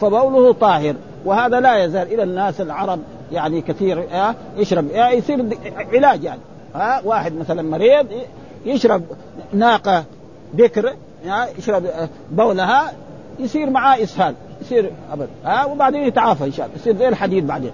[0.00, 0.94] فبوله طاهر.
[1.24, 2.14] وهذا لا يزال.
[2.14, 2.98] إلى الناس العرب
[3.32, 5.46] يعني كثير آه يشرب آه يصير
[5.92, 6.40] علاج يعني.
[6.74, 8.06] آه واحد مثلا مريض
[8.66, 9.02] يشرب
[9.52, 10.04] ناقة
[10.54, 10.92] بكر
[11.30, 11.84] آه يشرب
[12.32, 12.92] بولها
[13.38, 17.46] يصير معاه إسهال يصير ابدا ها آه وبعدين يتعافى إن شاء الله يصير زي الحديد
[17.46, 17.72] بعدين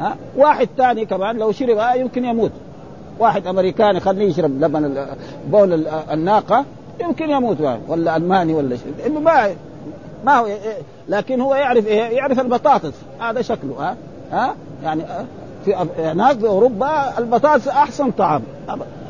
[0.00, 2.52] ها آه واحد ثاني كمان لو شرب آه يمكن يموت
[3.18, 5.06] واحد أمريكاني خليه يشرب لبن
[5.50, 6.64] بول الناقة
[7.00, 7.56] يمكن يموت
[7.88, 9.54] ولا ألماني ولا شيء إنه ما
[10.24, 10.48] ما هو
[11.08, 13.96] لكن هو يعرف إيه؟ يعرف البطاطس هذا شكله ها
[14.32, 15.02] ها يعني
[15.64, 18.42] في هناك في أوروبا البطاطس أحسن طعام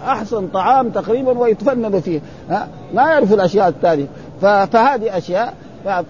[0.06, 2.20] أحسن طعام تقريبا ويتفنن فيه
[2.50, 4.06] ها؟ ما يعرف الأشياء الثانية
[4.42, 5.54] فهذه أشياء.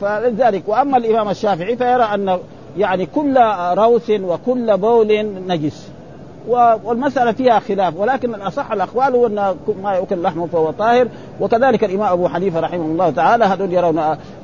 [0.01, 2.38] فلذلك وأما الإمام الشافعي فيرى أن
[2.78, 3.38] يعني كل
[3.74, 5.88] روث وكل بول نجس.
[6.84, 11.09] والمسألة فيها خلاف ولكن الأصح الأقوال هو أن ما يؤكل لحمه فهو طاهر.
[11.41, 13.99] وكذلك الإمام أبو حنيفة رحمه الله تعالى هذول يرون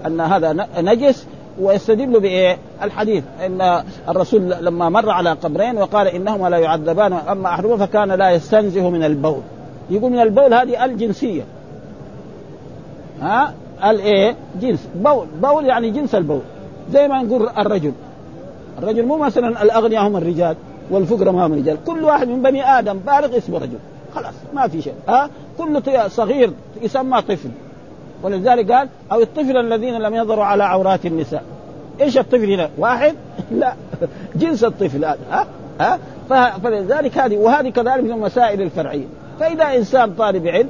[0.06, 1.26] أن هذا نجس.
[1.60, 3.24] ويستدل بإيه؟ الحديث.
[3.46, 8.90] إن الرسول لما مر على قبرين وقال انهما لا يعذبان أما أحدهما فكان لا يستنزه
[8.90, 9.40] من البول.
[9.90, 11.42] يقول من البول هذه الجنسية.
[13.20, 13.54] ها؟
[13.84, 14.88] الايه؟ جنس.
[14.94, 15.26] بول.
[15.42, 16.40] بول يعني جنس البول.
[16.92, 17.92] زي ما نقول الرجل.
[18.78, 20.56] الرجل مو مثلا الأغنياء هم الرجال
[20.90, 21.76] والفقراء هم الرجال.
[21.86, 23.78] كل واحد من بني آدم بالغ اسمه رجل.
[24.14, 24.94] خلاص ما في شيء.
[25.08, 26.50] ها؟ كل صغير
[26.82, 27.50] يسمى طفل.
[28.22, 31.42] ولذلك قال أو الطفل الذين لم يظهروا على عورات النساء.
[32.00, 33.14] إيش الطفل هنا؟ واحد؟
[33.50, 33.74] لا.
[34.36, 35.46] جنس الطفل هذا ها؟
[35.80, 39.06] ها؟ فلذلك هذه وهذه كذلك من المسائل الفرعية.
[39.40, 40.68] فإذا إنسان طالب علم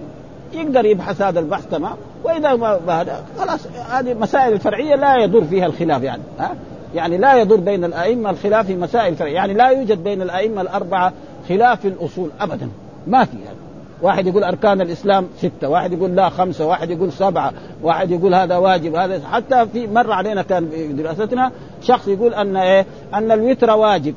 [0.52, 3.06] يقدر يبحث هذا البحث تمام؟ وإذا ما
[3.38, 6.54] خلاص هذه مسائل الفرعيه لا يضر فيها الخلاف يعني ها؟
[6.94, 11.12] يعني لا يضر بين الأئمة الخلاف في مسائل الفرعيه يعني لا يوجد بين الأئمة الأربعة
[11.48, 12.68] خلاف في الأصول ابدا.
[13.06, 13.65] ما في يعني
[14.02, 18.56] واحد يقول أركان الإسلام ستة، واحد يقول لا خمسة، واحد يقول سبعة، واحد يقول هذا
[18.56, 23.70] واجب، هذا حتى في مر علينا كان في دراستنا شخص يقول أن إيه؟ أن الوتر
[23.70, 24.14] واجب.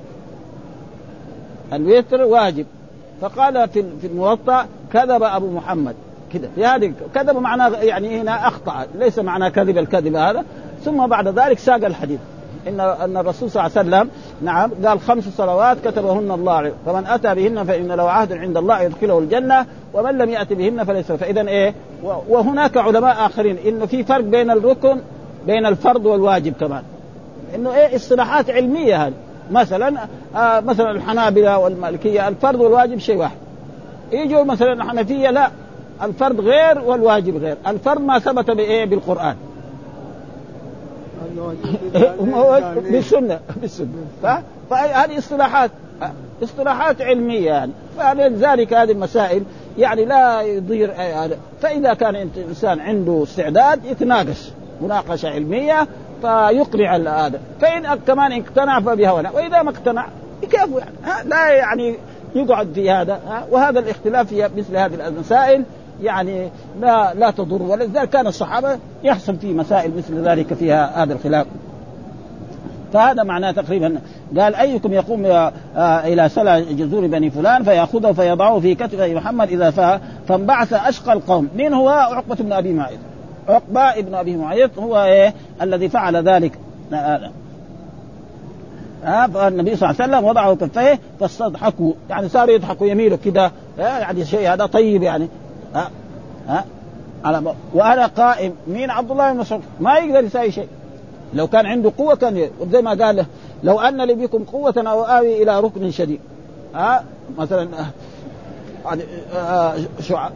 [1.73, 2.65] الوتر واجب.
[3.21, 5.95] فقال في في الموطأ كذب أبو محمد
[6.33, 10.45] كذا في هذه كذب معناه يعني هنا أخطأ ليس معناه كذب الكذب هذا
[10.85, 12.19] ثم بعد ذلك ساق الحديث
[12.67, 14.09] ان أن الرسول صلى الله عليه وسلم
[14.41, 19.19] نعم قال خمس صلوات كتبهن الله فمن أتى بهن فإن له عهد عند الله يدخله
[19.19, 21.73] الجنة ومن لم يأت بهن فليس فاذا إيه؟
[22.03, 23.57] وهناك علماء آخرين.
[23.65, 25.01] إنه في فرق بين الركن
[25.47, 26.83] بين الفرض والواجب كمان.
[27.55, 29.13] إنه إيه؟ اصطلاحات علمية هذه.
[29.51, 29.93] مثلا
[30.35, 33.37] آه مثلا الحنابلة والمالكية الفرض والواجب شيء واحد.
[34.11, 35.49] يجوا مثلا الحنفية لا
[36.03, 37.57] الفرض غير والواجب غير.
[37.67, 39.35] الفرض ما ثبت بإيه؟ بالقرآن.
[42.91, 43.87] بالسنة بالسنة.
[44.69, 45.71] فهذه اصطلاحات
[46.43, 47.71] اصطلاحات علمية يعني.
[47.97, 49.43] فلذلك هذه المسائل
[49.77, 50.93] يعني لا يضير
[51.61, 52.15] فإذا كان
[52.49, 54.49] إنسان عنده استعداد يتناقش.
[54.81, 55.87] مناقشة علمية
[56.21, 57.39] فيقنع هذا.
[57.61, 60.07] فإن كمان اقتنع فبهونا وإذا ما اقتنع
[60.43, 60.81] يكافئ.
[61.05, 61.95] يعني لا يعني
[62.35, 63.19] يقعد في هذا.
[63.51, 65.63] وهذا الاختلاف في مثل هذه المسائل.
[66.03, 66.49] يعني
[66.81, 67.61] لا لا تضر.
[67.61, 71.47] ولذلك كان الصحابة يحصل في مسائل مثل ذلك فيها هذا الخلاف.
[72.93, 73.99] فهذا معناه تقريبا
[74.37, 79.71] قال أيكم يقوم آه إلى سلا جذور بني فلان فيأخذه فيضعه في كتف محمد إذا
[79.71, 81.47] فا فانبعث أشقى القوم.
[81.55, 82.99] من هو؟ عقبة بن أبي معيط.
[83.47, 86.59] عقبة ابن أبي معيط هو إيه؟ الذي فعل ذلك.
[86.93, 87.31] آه
[89.03, 91.93] ها فالنبي صلى الله عليه وسلم وضعه كفيه فاستضحكوا.
[92.09, 93.51] يعني صاروا يضحكوا يميلوا كده.
[93.77, 95.27] يعني شيء هذا طيب يعني.
[95.75, 95.89] ها؟
[96.47, 96.65] ها؟
[97.25, 98.53] على وأنا قائم.
[98.67, 99.61] مين؟ عبد الله بن مسعود.
[99.79, 100.67] ما يقدر يساوي شيء.
[101.33, 103.25] لو كان عنده قوة كان زي ما قال له
[103.63, 106.19] لو أن لي بكم قوة أو آوي إلى ركن شديد.
[106.75, 107.03] ها؟
[107.37, 107.69] مثلا
[108.85, 109.03] يعني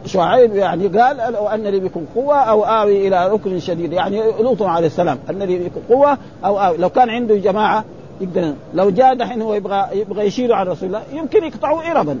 [0.06, 3.92] شعيب يعني قال لو أن لي بكم قوة أو آوي إلى ركن شديد.
[3.92, 6.76] يعني لوط عليه السلام أن لي بكم قوة أو آوي.
[6.76, 7.84] لو كان عنده جماعة
[8.20, 12.18] يقدر لو جاء دحين هو يبغى يبغى يشيلوا عن رسول الله يمكن يقطعوا اربا.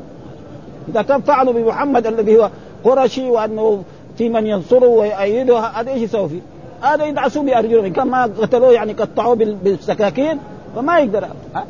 [0.88, 2.50] إذا كان فعلوا بمحمد الذي هو
[2.84, 3.82] قرشي وأنه
[4.18, 6.40] في من ينصره ويؤيده هذا إيش يسوي فيه؟
[6.82, 7.92] هذا يدعسوا بأرجلهم.
[7.92, 10.38] كان ما قتلوه يعني قطعوه بالسكاكين
[10.76, 11.26] فما يقدر.
[11.54, 11.66] ها؟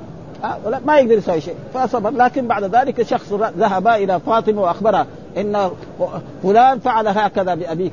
[0.64, 1.56] ولا ما يقدر يسوي شيء.
[1.74, 5.06] فصبر لكن بعد ذلك شخص ذهب إلى فاطمة وأخبرها
[5.36, 5.70] إن
[6.42, 7.92] فلان فعل هكذا بأبيك.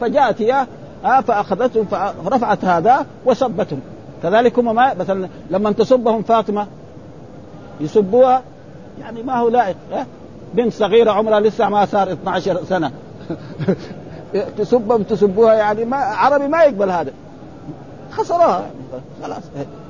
[0.00, 0.66] فجاءت هي
[1.02, 1.84] فأخذته
[2.24, 3.80] فرفعت هذا وسبتهم
[4.22, 6.66] كذلك هم ما مثلا لما تسبهم فاطمة
[7.80, 8.42] يسبوها
[9.00, 9.76] يعني ما هو لائق
[10.54, 12.90] بنت صغيرة عمرها لسه ما صار 12 سنة.
[14.58, 17.12] تسبهم تسبوها يعني ما عربي ما يقبل هذا.
[18.10, 18.66] خسروها.
[19.22, 19.42] خلاص.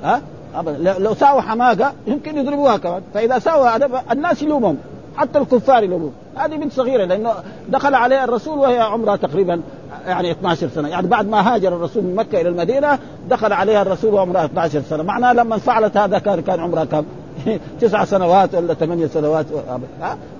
[0.04, 0.20] ها؟
[0.54, 0.98] ابدا.
[0.98, 3.02] لو ساووا حماقة يمكن يضربوها كمان.
[3.14, 4.76] فإذا ساووا هذا الناس يلومهم.
[5.16, 7.32] حتى الكفار يلومون هذه بنت صغيرة لأنه
[7.68, 9.60] دخل عليها الرسول وهي عمرها تقريبا
[10.06, 10.88] يعني 12 سنة.
[10.88, 12.98] يعني بعد ما هاجر الرسول من مكة إلى المدينة
[13.28, 15.02] دخل عليها الرسول وعمرها 12 سنة.
[15.02, 17.04] معناه لما فعلت هذا كان كان عمرها كم؟
[17.80, 19.46] تسع سنوات ولا ثمانية سنوات.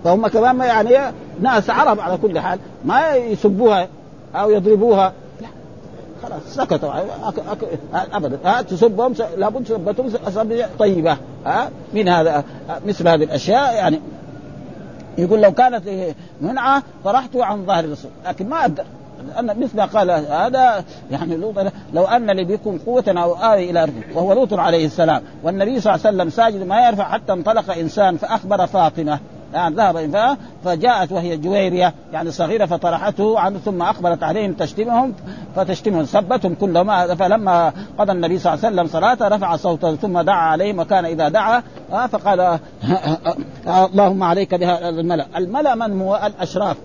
[0.05, 3.88] فهم كمان ما يعني ناس عرب على كل حال ما يسبوها
[4.34, 5.12] أو يضربوها.
[5.41, 5.49] لا
[6.22, 6.93] خلاص سكتوا.
[8.12, 8.38] ابدا.
[8.45, 10.11] ها تسبهم لابد سبتهم
[10.78, 11.16] طيبة.
[11.47, 12.45] ها من هذا
[12.86, 14.01] مثل هذه الأشياء يعني
[15.18, 18.11] يقول لو كانت منعة طرحت عن ظهر الرسول.
[18.26, 18.84] لكن ما أقدر.
[19.38, 21.54] أن مثل قال هذا يعني لوط
[21.94, 25.94] لو أن لي بكم قوة أو آوي إلى ركن وهو لوط عليه السلام والنبي صلى
[25.94, 29.18] الله عليه وسلم ساجد ما يرفع حتى انطلق إنسان فأخبر فاطمة
[29.54, 35.14] يعني ذهب فجاءت وهي جويرية يعني صغيرة فطرحته عنه ثم اقبلت عليهم تشتمهم
[35.56, 40.50] فتشتمهم سبتهم كلهم فلما قضى النبي صلى الله عليه وسلم صلاته رفع صوته ثم دعا
[40.50, 41.62] عليهم وكان إذا دعا
[42.06, 42.58] فقال
[43.66, 45.26] اللهم عليك بها الملأ.
[45.36, 46.76] الملأ من هو؟ الأشراف.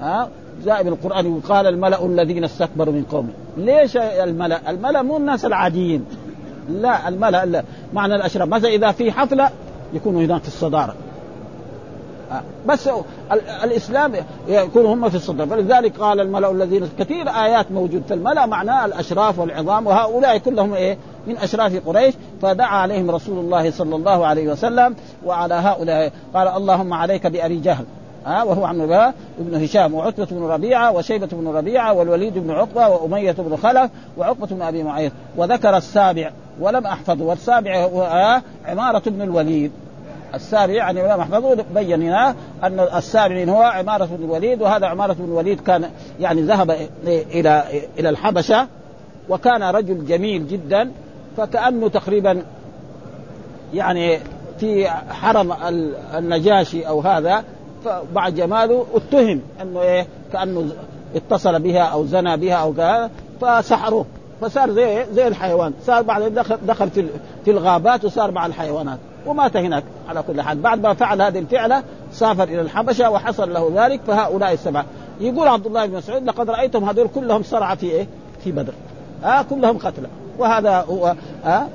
[0.00, 0.28] ها
[0.64, 3.32] جاء بالقرآن وقال الملأ الذين استكبروا من قومه.
[3.56, 6.04] ليش الملأ؟ الملأ مو الناس العاديين.
[6.70, 7.64] لا الملأ لا.
[7.94, 9.50] معنى الاشراف مثلا إذا في حفلة
[9.92, 10.94] يكونوا هناك في الصدارة.
[12.66, 12.90] بس
[13.64, 14.12] الإسلام
[14.48, 19.86] يكونوا هم في الصدر فلذلك قال الملأ الذين كثير آيات موجود الملا معناه الأشراف والعظام
[19.86, 22.14] وهؤلاء كلهم إيه؟ من أشراف قريش.
[22.42, 26.12] فدعا عليهم رسول الله صلى الله عليه وسلم وعلى هؤلاء.
[26.34, 27.84] قال اللهم عليك بأبي جهل.
[28.26, 33.32] ها وهو عمرو بن هشام وعتبة بن ربيعة وشيبة بن ربيعة والوليد بن عقبة وأمية
[33.32, 35.12] بن خلف وعقبة بن أبي معيط.
[35.36, 37.24] وذكر السابع ولم أحفظه.
[37.24, 39.72] والسابع هو عمارة بن الوليد.
[40.34, 45.24] السابع يعني ولم أحفظه بين هنا أن السابع هو عمارة بن الوليد وهذا عمارة بن
[45.24, 46.70] الوليد كان يعني ذهب
[47.06, 47.64] إلى
[47.98, 48.66] إلى الحبشة
[49.28, 50.90] وكان رجل جميل جدا
[51.36, 52.42] فكأنه تقريبا
[53.74, 54.18] يعني
[54.60, 55.52] في حرم
[56.14, 57.44] النجاشي أو هذا
[58.14, 60.68] بعد جماله اتهم انه إيه كأنه
[61.14, 63.10] اتصل بها أو زنى بها أو كذا
[63.40, 64.06] فسحروه.
[64.40, 65.72] فصار زي زي الحيوان.
[65.86, 67.06] صار بعد دخل دخل في
[67.44, 68.98] في الغابات وصار مع الحيوانات.
[69.26, 70.58] ومات هناك على كل حال.
[70.58, 71.82] بعد ما فعل هذه الفعلة
[72.12, 74.84] سافر إلى الحبشة وحصل له ذلك فهؤلاء السبعة.
[75.20, 78.06] يقول عبد الله بن مسعود لقد رأيتهم هذول كلهم صرع في إيه؟
[78.44, 78.72] في بدر.
[79.24, 80.08] آه كلهم قتلى
[80.38, 81.14] وهذا هو
[81.44, 81.66] آه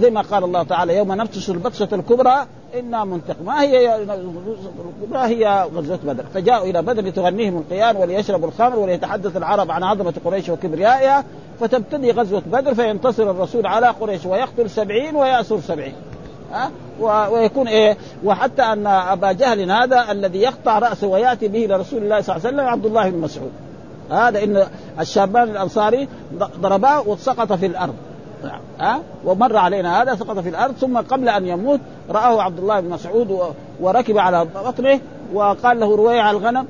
[0.00, 2.46] زي ما قال الله تعالى يوم نبطش البطشة الكبرى
[2.78, 8.78] إنا منتقم ما هي الكبرى هي غزوة بدر؟ فجاءوا إلى بدر لتغنيهم القيان وليشربوا الخمر
[8.78, 11.24] وليتحدث العرب عن عظمة قريش وكبريائها
[11.60, 15.94] فتبتدي غزوة بدر فينتصر الرسول على قريش ويقتل سبعين ويأسر سبعين.
[16.52, 16.70] ها؟
[17.30, 22.36] ويكون إيه؟ وحتى أن أبا جهل هذا الذي يقطع رأسه ويأتي به لرسول الله صلى
[22.36, 23.52] الله عليه وسلم عبد الله بن مسعود.
[24.10, 24.66] هذا إن
[25.00, 26.08] الشابان الأنصاري
[26.60, 27.94] ضرباه وسقط في الأرض.
[28.46, 28.60] ها؟
[28.94, 31.80] أه؟ ومر علينا هذا سقط في الأرض ثم قبل أن يموت
[32.10, 35.00] رآه عبد الله بن مسعود وركب على بطنه
[35.34, 36.66] وقال له رويع الغنم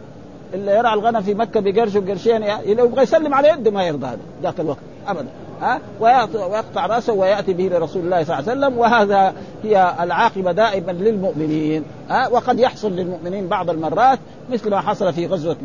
[0.54, 4.60] اللي يرعى الغنم في مكة بقرش وقرشين يبغى يسلم على يده ما يرضى هذا ذاك
[4.60, 5.28] الوقت ابدا.
[5.62, 10.92] ها؟ ويقطع رأسه ويأتي به لرسول الله صلى الله عليه وسلم وهذا هي العاقبة دائما
[10.92, 11.84] للمؤمنين.
[12.10, 14.18] ها وقد يحصل للمؤمنين بعض المرات
[14.50, 15.56] مثل ما حصل في غزوة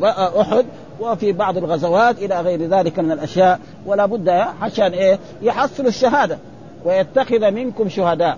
[0.41, 0.65] أحد
[0.99, 4.29] وفي بعض الغزوات إلى غير ذلك من الأشياء ولا بد
[4.61, 6.37] عشان إيه؟ يحصل الشهادة
[6.85, 8.37] ويتخذ منكم شهداء.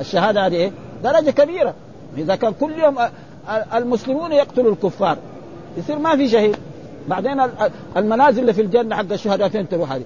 [0.00, 0.72] الشهادة هذه إيه؟
[1.04, 1.74] درجة كبيرة.
[2.18, 2.96] إذا كان كل يوم
[3.74, 5.18] المسلمون يقتلوا الكفار
[5.78, 6.56] يصير ما في شهيد
[7.08, 7.42] بعدين
[7.96, 10.04] المنازل اللي في الجنة حق الشهداء فين تروح هذه؟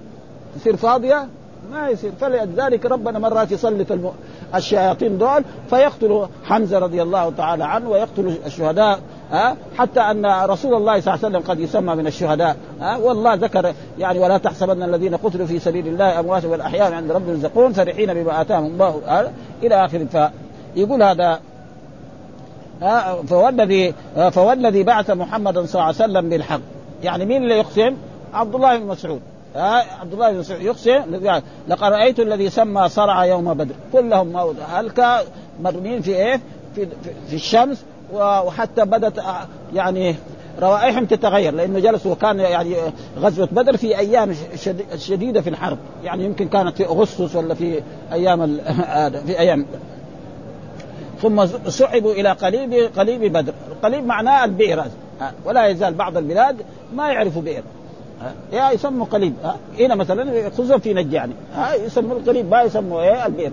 [0.55, 1.27] تصير فاضية؟
[1.71, 2.11] ما يصير.
[2.21, 4.11] فلذلك ربنا مرات يسلط الم...
[4.55, 8.99] الشياطين دول فيقتلوا حمزة رضي الله تعالى عنه ويقتلوا الشهداء
[9.31, 13.33] ها؟ حتى أن رسول الله صلى الله عليه وسلم قد يسمى من الشهداء ها؟ والله
[13.33, 18.13] ذكر يعني ولا تحسبن الذين قتلوا في سبيل الله أموات والأحياء عند رب يرزقون فرحين
[18.13, 19.31] بما آتاهم الله
[19.63, 20.29] إلى آخر.
[20.75, 21.39] فيقول هذا
[23.27, 23.93] فوالذي
[24.31, 26.59] فوالذي بعث محمدا صلى الله عليه وسلم بالحق.
[27.03, 27.95] يعني مين اللي يقسم؟
[28.33, 29.21] عبد الله بن مسعود.
[29.55, 31.15] عبد الله بن مسعود يقسم
[31.67, 33.75] لقد رأيت الذي سمى صرع يوم بدر.
[33.93, 35.25] كلهم هلك
[35.61, 36.41] مرمين في إيه؟
[36.75, 36.87] في,
[37.27, 37.83] في الشمس
[38.13, 39.23] وحتى بدت
[39.73, 40.15] يعني
[40.61, 42.75] روائحهم تتغير لأنه جلسوا وكان يعني
[43.19, 44.35] غزوة بدر في أيام
[44.97, 45.77] شديدة في الحرب.
[46.03, 47.81] يعني يمكن كانت في أغسطس ولا في
[48.11, 48.57] أيام
[49.25, 49.65] في أيام.
[51.21, 53.53] ثم سحبوا إلى قليب قليب بدر،
[53.83, 54.83] قليب معناه البئر.
[55.45, 56.57] ولا يزال بعض البلاد
[56.95, 57.63] ما يعرفوا بئر.
[58.51, 59.33] يا يسموا قليب
[59.79, 61.33] هنا مثلا خصوصا في نجد يعني.
[61.85, 63.51] يسموا القليب ما يسموا إيه؟ البئر.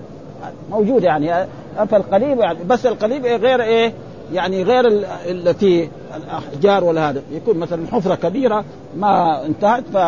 [0.71, 1.47] موجود يعني.
[1.91, 2.65] فالقليب يعني.
[2.65, 3.93] بس القليب إيه؟ غير إيه؟
[4.33, 4.87] يعني غير
[5.27, 7.23] التي الأحجار ولا هذا.
[7.31, 8.65] يكون مثلا حفرة كبيرة
[8.97, 9.97] ما انتهت ف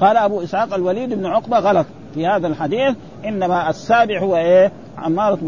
[0.00, 2.96] قال أبو إسحاق الوليد بن عقبة غلط في هذا الحديث.
[3.24, 5.38] إنما السابع هو إيه؟ عمارة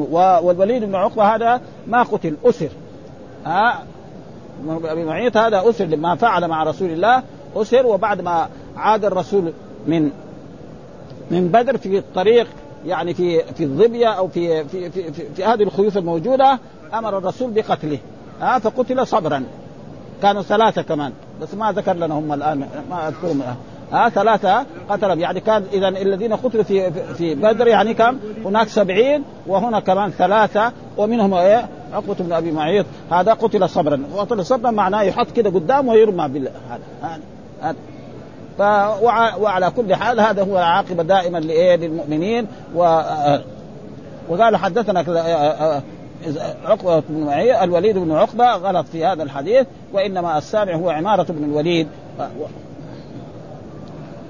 [0.43, 2.68] والوليد بن عقبة هذا ما قتل أسر.
[3.47, 3.83] ها؟
[4.69, 5.37] أبي معيط.
[5.37, 7.23] هذا أسر لما فعل مع رسول الله
[7.57, 9.53] أسر وبعد ما عاد الرسول
[9.87, 10.11] من
[11.31, 12.47] من بدر في الطريق
[12.87, 16.59] يعني في في الظبية أو في في في, في, في هذه الخيوط الموجودة
[16.95, 17.99] أمر الرسول بقتله.
[18.41, 19.45] ها فقتل صبرا.
[20.23, 23.43] كانوا ثلاثة كمان بس ما ذكر لنا هم الآن ما أذكرهم.
[23.93, 25.21] ها ثلاثة قتلهم.
[25.21, 30.73] يعني كان إذا الذين قتلوا في في بدر يعني كم؟ هناك سبعين وهنا كمان ثلاثة
[30.97, 34.03] ومنهم إيه؟ عقبة بن أبي معيط هذا قتل صبرا.
[34.16, 37.16] قتل صبرا معناه يحط كده قدامه ويرمى بالله هذا
[37.62, 37.76] هذا
[38.59, 38.62] ف
[39.43, 42.47] وعلى كل حال هذا هو العاقبة دائما لإيه؟ للمؤمنين.
[42.74, 43.01] و
[44.28, 45.01] وقال حدثنا
[46.64, 51.45] عقبة بن معي الوليد بن عقبة غلط في هذا الحديث وإنما السابع هو عمارة بن
[51.45, 51.88] الوليد.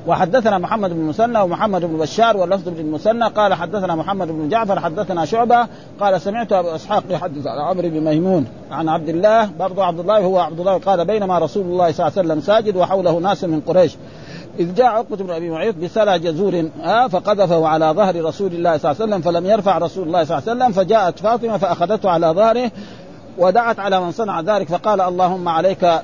[0.06, 4.80] وحدثنا محمد بن مسنى ومحمد بن بشار واللفظ بن المثنى قال حدثنا محمد بن جعفر
[4.80, 5.66] حدثنا شعبة.
[6.00, 9.50] قال سمعت أبو إسحاق يحدث عن عمرو بن ميمون عن عبد الله.
[9.58, 10.78] برضو عبد الله هو عبد الله.
[10.78, 13.96] قال بينما رسول الله صلى الله عليه وسلم ساجد وحوله ناس من قريش.
[14.58, 18.90] إذ جاء عقبة بن أبي معيط بسلى جزور آه فقذفه على ظهر رسول الله صلى
[18.90, 22.26] الله عليه وسلم فلم يرفع رسول الله صلى الله عليه وسلم فجاءت فاطمة فأخذته على
[22.26, 22.70] ظهره.
[23.38, 26.00] ودعت على من صنع ذلك فقال اللهم عليك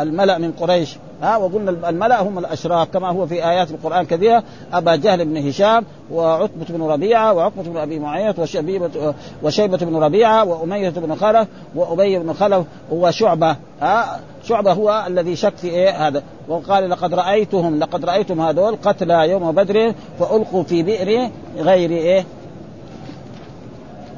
[0.00, 0.96] الملأ من قريش.
[1.22, 4.42] ها وقلنا الملأ هم الأشراف كما هو في آيات القرآن كثيرة
[4.72, 10.44] أبا جهل بن هشام وعتبة بن ربيعة وعقبة بن أبي معيط وشيبة وشيبة بن ربيعة
[10.44, 16.22] وأمية بن خلف وأبي بن خلف وشعبة ها شعبة هو الذي شك في إيه هذا.
[16.48, 22.24] وقال لقد رأيتهم لقد رأيتم هذول قتلى يوم بدر فألقوا في بئر غير إيه؟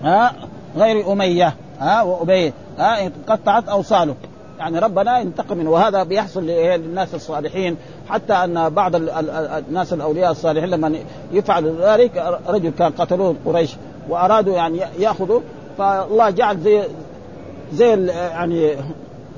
[0.03, 0.33] ها
[0.77, 1.55] غير أمية.
[1.85, 4.15] ها وأبي ها قطعت أوصاله.
[4.59, 5.71] يعني ربنا ينتقم منه.
[5.71, 7.77] وهذا بيحصل للناس الصالحين.
[8.09, 10.95] حتى أن بعض الناس الأولياء الصالحين لما
[11.33, 13.71] يفعلوا ذلك رجل كان قتلوه قريش
[14.09, 15.41] وأرادوا يعني يأخذوا.
[15.79, 16.83] فالله جعل زي
[17.73, 18.77] زي يعني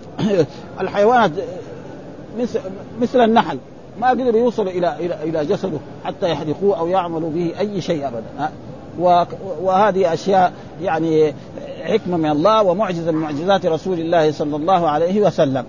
[0.81, 1.31] الحيوانات
[2.39, 2.61] مثل
[3.01, 3.59] مثل النحل.
[4.01, 8.51] ما قدروا يوصلوا إلى إلى إلى جسده حتى يحرقوه أو يعملوا به أي شيء ابدا.
[9.63, 11.35] وهذه أشياء يعني
[11.85, 15.65] حكمة من الله ومعجزة من معجزات رسول الله صلى الله عليه وسلم.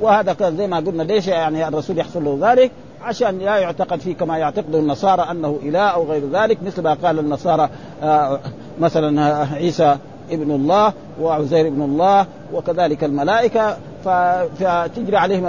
[0.00, 2.70] وهذا كان زي ما قلنا ليش يعني الرسول يحصل له ذلك؟
[3.02, 7.18] عشان لا يعتقد فيه كما يعتقده النصارى أنه إله أو غير ذلك مثل ما قال
[7.18, 7.68] النصارى
[8.02, 8.40] آه
[8.80, 9.96] مثلا عيسى
[10.30, 13.76] ابن الله وعزير ابن الله وكذلك الملائكة.
[14.04, 15.48] فتجري عليهم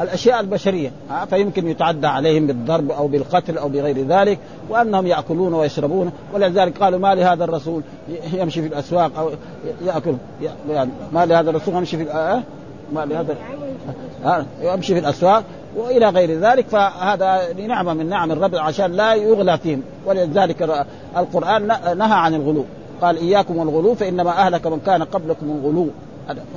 [0.00, 0.90] الأشياء البشرية
[1.30, 7.14] فيمكن يتعدى عليهم بالضرب أو بالقتل أو بغير ذلك وأنهم يأكلون ويشربون ولذلك قالوا ما
[7.14, 7.82] لهذا الرسول
[8.32, 9.30] يمشي في الأسواق أو
[9.86, 10.14] يأكل
[10.70, 12.04] يعني ما لهذا الرسول يمشي في؟
[12.92, 13.36] ما لهذا
[14.62, 15.44] يمشي في الأسواق
[15.76, 19.82] وإلى غير ذلك فهذا نعمة من نعم الرب عشان لا يغلى فيهم.
[20.06, 21.66] ولذلك القرآن
[21.98, 22.64] نهى عن الغلو
[23.02, 25.88] قال إياكم والغلو فإنما أهلك من كان قبلكم الغلو.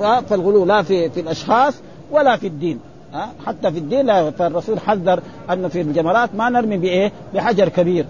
[0.00, 1.74] فالغلو لا في في الأشخاص
[2.10, 2.80] ولا في الدين.
[3.14, 5.20] ها؟ حتى في الدين لا فالرسول حذر
[5.52, 8.06] أنه في الجمرات ما نرمي بإيه؟ بحجر كبير.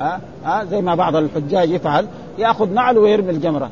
[0.00, 2.06] ها؟ ها؟ زي ما بعض الحجاج يفعل.
[2.38, 3.70] يأخذ نعل ويرمي الجمرة.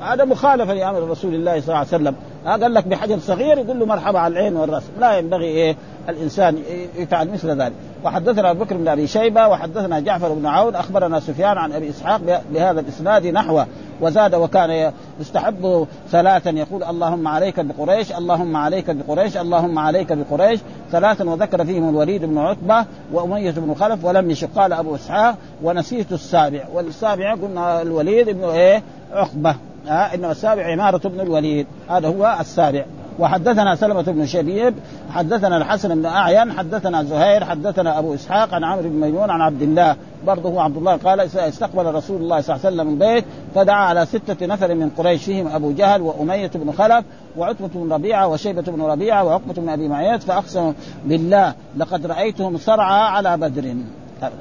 [0.00, 2.14] هذا مخالفة لأمر رسول الله صلى الله عليه وسلم.
[2.46, 4.82] قال لك بحجر صغير يقول له مرحبا على العين والرأس.
[5.00, 5.76] لا ينبغي إيه؟
[6.08, 6.58] الإنسان
[6.96, 7.72] يفعل مثل ذلك.
[8.04, 12.20] وحدثنا أبو بكر بن أبي شيبة وحدثنا جعفر بن عون أخبرنا سفيان عن أبي إسحاق
[12.52, 13.66] بهذا الإسناد نحوه.
[14.00, 16.50] وزاد وكان يستحب ثلاثا.
[16.50, 20.60] يقول اللهم عليك بقريش اللهم عليك بقريش اللهم عليك بقريش.
[20.92, 24.48] ثلاثا وذكر فيهم الوليد بن عتبة وأمية بن خلف ولم يشق.
[24.56, 26.64] قال أبو إسحاق ونسيت السابع.
[26.74, 28.82] والسابع قلنا الوليد بن إيه؟
[29.12, 29.56] عقبة.
[29.88, 31.66] ها انما السابع عمارة بن الوليد.
[31.88, 32.84] هذا هو السابع.
[33.18, 34.74] وحدثنا سلمة بن شبيب
[35.10, 39.62] حدثنا الحسن بن أعين حدثنا زهير حدثنا أبو إسحاق عن عمرو بن ميمون عن عبد
[39.62, 39.96] الله.
[40.26, 43.24] برضه هو عبد الله قال استقبل رسول الله صلى الله عليه وسلم البيت
[43.54, 47.04] فدعا على ستة نفر من قريش فيهم أبو جهل وأمية بن خلف
[47.36, 50.72] وعتبة بن ربيعة وشيبة بن ربيعة وعقبة بن أبي معيط فأقسم
[51.04, 53.74] بالله لقد رأيتهم صرعى على بدر.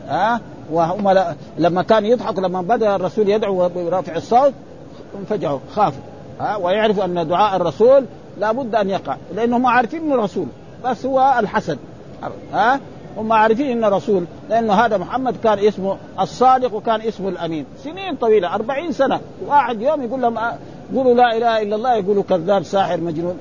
[0.10, 0.42] ها؟
[0.72, 1.20] وهم
[1.58, 4.54] لما كان يضحك لما بدأ الرسول يدعو برفع الصوت
[5.20, 6.02] انفجعوا خافوا.
[6.40, 8.06] ها؟ ويعرفوا أن دعاء الرسول
[8.40, 10.48] لابد أن يقع لأنهم عارفين انه رسول
[10.86, 11.78] بس هو الحسد.
[12.54, 12.80] ها؟
[13.18, 17.66] هم عارفين انه رسول لأنه هذا محمد كان اسمه الصادق وكان اسمه الأمين.
[17.84, 19.20] سنين طويلة أربعين سنة.
[19.48, 20.40] واحد يوم يقول لهم
[20.96, 23.38] قولوا لا إله إلا الله يقولوا كذاب ساحر مجنون.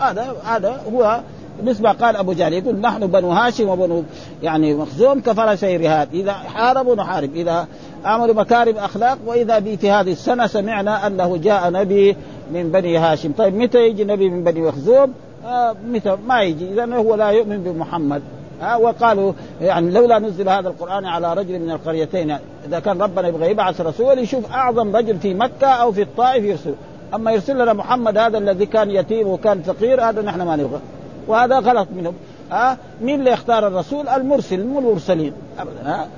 [0.00, 1.20] هذا هذا هو
[1.58, 4.02] بالنسبة قال أبو جهل يقول نحن بنو هاشم وبنو
[4.42, 7.66] يعني مخزوم كفر رهاد إذا حاربوا نحارب إذا
[8.04, 12.16] عملوا مكارم أخلاق وإذا بي في هذه السنة سمعنا أنه جاء نبي
[12.52, 13.32] من بني هاشم.
[13.32, 15.12] طيب متى يجي نبي من بني مخزوم؟
[15.46, 18.22] آه متى؟ ما يجي إذا هو لا يؤمن بمحمد.
[18.60, 22.36] ها آه وقالوا يعني لولا نزل هذا القرآن على رجل من القريتين
[22.66, 26.74] إذا كان ربنا يبغى يبعث رسول يشوف أعظم رجل في مكة أو في الطائف يرسل.
[27.14, 30.80] أما يرسل لنا محمد هذا الذي كان يتيم وكان فقير هذا نحن ما نبغى.
[31.28, 32.14] وهذا غلط منهم.
[32.50, 35.32] ها مين اللي اختار الرسول؟ المرسل مو المرسلين.
[35.58, 36.08] ابدا ها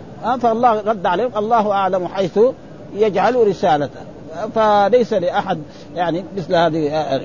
[0.42, 2.38] فالله رد عليهم الله أعلم حيث
[2.94, 4.00] يجعل رسالته.
[4.54, 5.58] فليس لأحد
[5.94, 7.20] يعني مثل هذه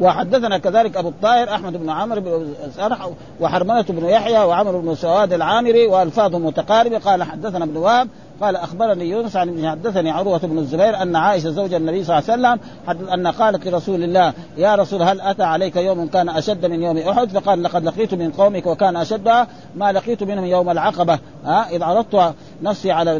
[0.00, 3.08] وحدثنا كذلك أبو الطاهر أحمد بن عمرو بن سرح
[3.40, 6.98] وحرملة بن يحيى وعمرو بن سواد العامري وألفاظ متقاربة.
[6.98, 8.08] قال حدثنا ابن وهب
[8.40, 12.48] قال أخبرني يونس عن ابن حدثني عروة بن الزبير أن عائشة زوج النبي صلى الله
[12.48, 16.82] عليه وسلم أن قالت لرسول الله يا رسول هل أتى عليك يوم كان أشد من
[16.82, 21.18] يوم أحد؟ فقال لقد لقيت من قومك وكان اشدها ما لقيت منهم يوم العقبة.
[21.44, 23.10] ها؟ إذ عرضت نفسي على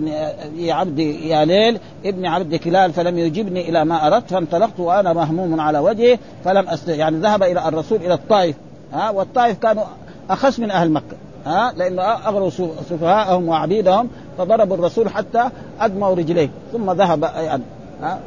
[0.58, 5.78] عبد يا ليل ابن عبد كلال فلم يجبني إلى ما أردت فانطلقت وأنا مهموم على
[5.78, 6.88] وجهي فلم أست...
[6.88, 8.56] يعني ذهب إلى الرسول إلى الطائف.
[8.92, 9.84] ها؟ والطائف كانوا
[10.30, 11.24] أخس من أهل مكة.
[11.47, 12.51] ها لأنه أغروا
[12.90, 15.45] سفهاءهم وعبيدهم فضربوا الرسول حتى
[15.80, 17.24] أدموا رجليه ثم ذهب
[18.03, 18.18] ها.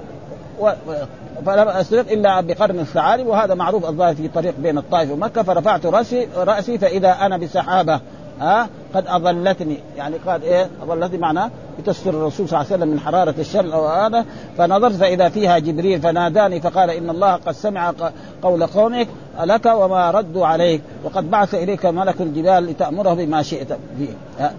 [1.46, 6.28] فلم استرق إلا بقرن الثعالب وهذا معروف الظاهر في طريق بين الطائف ومكة فرفعت راسي
[6.38, 8.00] رأسي فإذا أنا بسحابة
[8.40, 13.00] ها قد أظلتني يعني قال إيه أظلتني معناه بتستر الرسول صلى الله عليه وسلم من
[13.00, 14.26] حرارة الشمس أو هذا
[14.58, 17.94] فنظرت فاذا فيها جبريل فناداني فقال إن الله قد سمع
[18.42, 19.08] قول قومك
[19.44, 24.50] لك وما ردوا عليك؟ وقد بعث إليك ملك الجبال لتأمره بما شئت فيه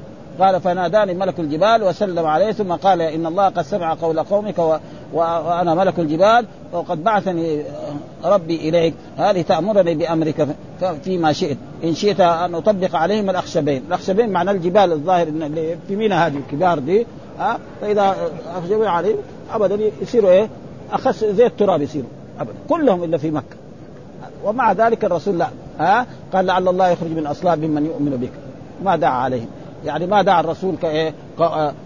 [0.41, 4.77] قال فناداني ملك الجبال وسلم عليه ثم قال إن الله قد سمع قول قومك و...
[5.13, 7.63] وأنا ملك الجبال وقد بعثني
[8.25, 8.95] ربي إليك.
[9.17, 10.49] هذه تأمرني بأمرك
[11.05, 11.57] فيما شئت.
[11.85, 16.79] إن شئت أن أطبق عليهم الأخشبين، الأخشبين معنى الجبال الظاهر اللي في مينا هذه الكبار
[16.79, 17.07] دي
[17.39, 18.17] ها؟ فإذا
[18.57, 19.17] اخشبين عليهم
[19.53, 20.49] ابدا يصيروا إيه؟
[20.93, 22.09] أخس زي التراب يصيروا.
[22.41, 22.55] ابدا.
[22.69, 23.57] كلهم إلا في مكة.
[24.45, 28.33] ومع ذلك الرسول لا ها؟ قال لعل الله يخرج من أصلاب من يؤمن بك.
[28.85, 29.49] ما دعا عليهم.
[29.85, 31.15] يعني ما دعا الرسول كإيه؟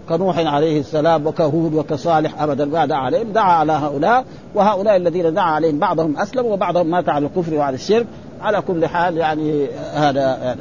[0.09, 4.25] كنوح عليه السلام وكهود وكصالح ابدا ما دعا عليهم دعا على هؤلاء
[4.55, 8.05] وهؤلاء الذين دعا عليهم بعضهم أسلموا وبعضهم مات على الكفر وعلى الشرك.
[8.41, 10.59] على كل حال يعني هذا هذا.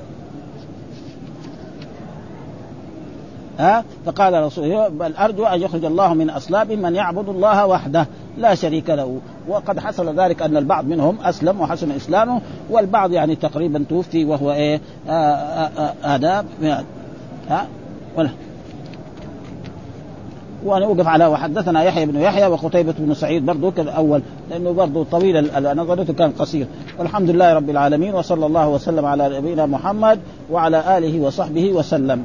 [3.58, 8.06] ها؟ فقال رسول بل ارجو أن يخرج الله من أصلاب من يعبد الله وحده
[8.38, 9.20] لا شريك له.
[9.48, 14.80] وقد حصل ذلك أن البعض منهم أسلم وحسن إسلامه والبعض يعني تقريبا توفي وهو إيه؟
[16.02, 16.44] هذا
[17.52, 17.66] ها؟
[18.16, 18.30] ولا.
[21.08, 25.36] على وحدثنا يحيى بن يحيى وقتيبة بن سعيد برضه كالاول لأنه برضه طويل
[25.76, 26.66] نظرته كان قصير.
[26.98, 30.18] والحمد لله رب العالمين وصلى الله وسلم على نبينا محمد
[30.50, 32.24] وعلى آله وصحبه وسلم.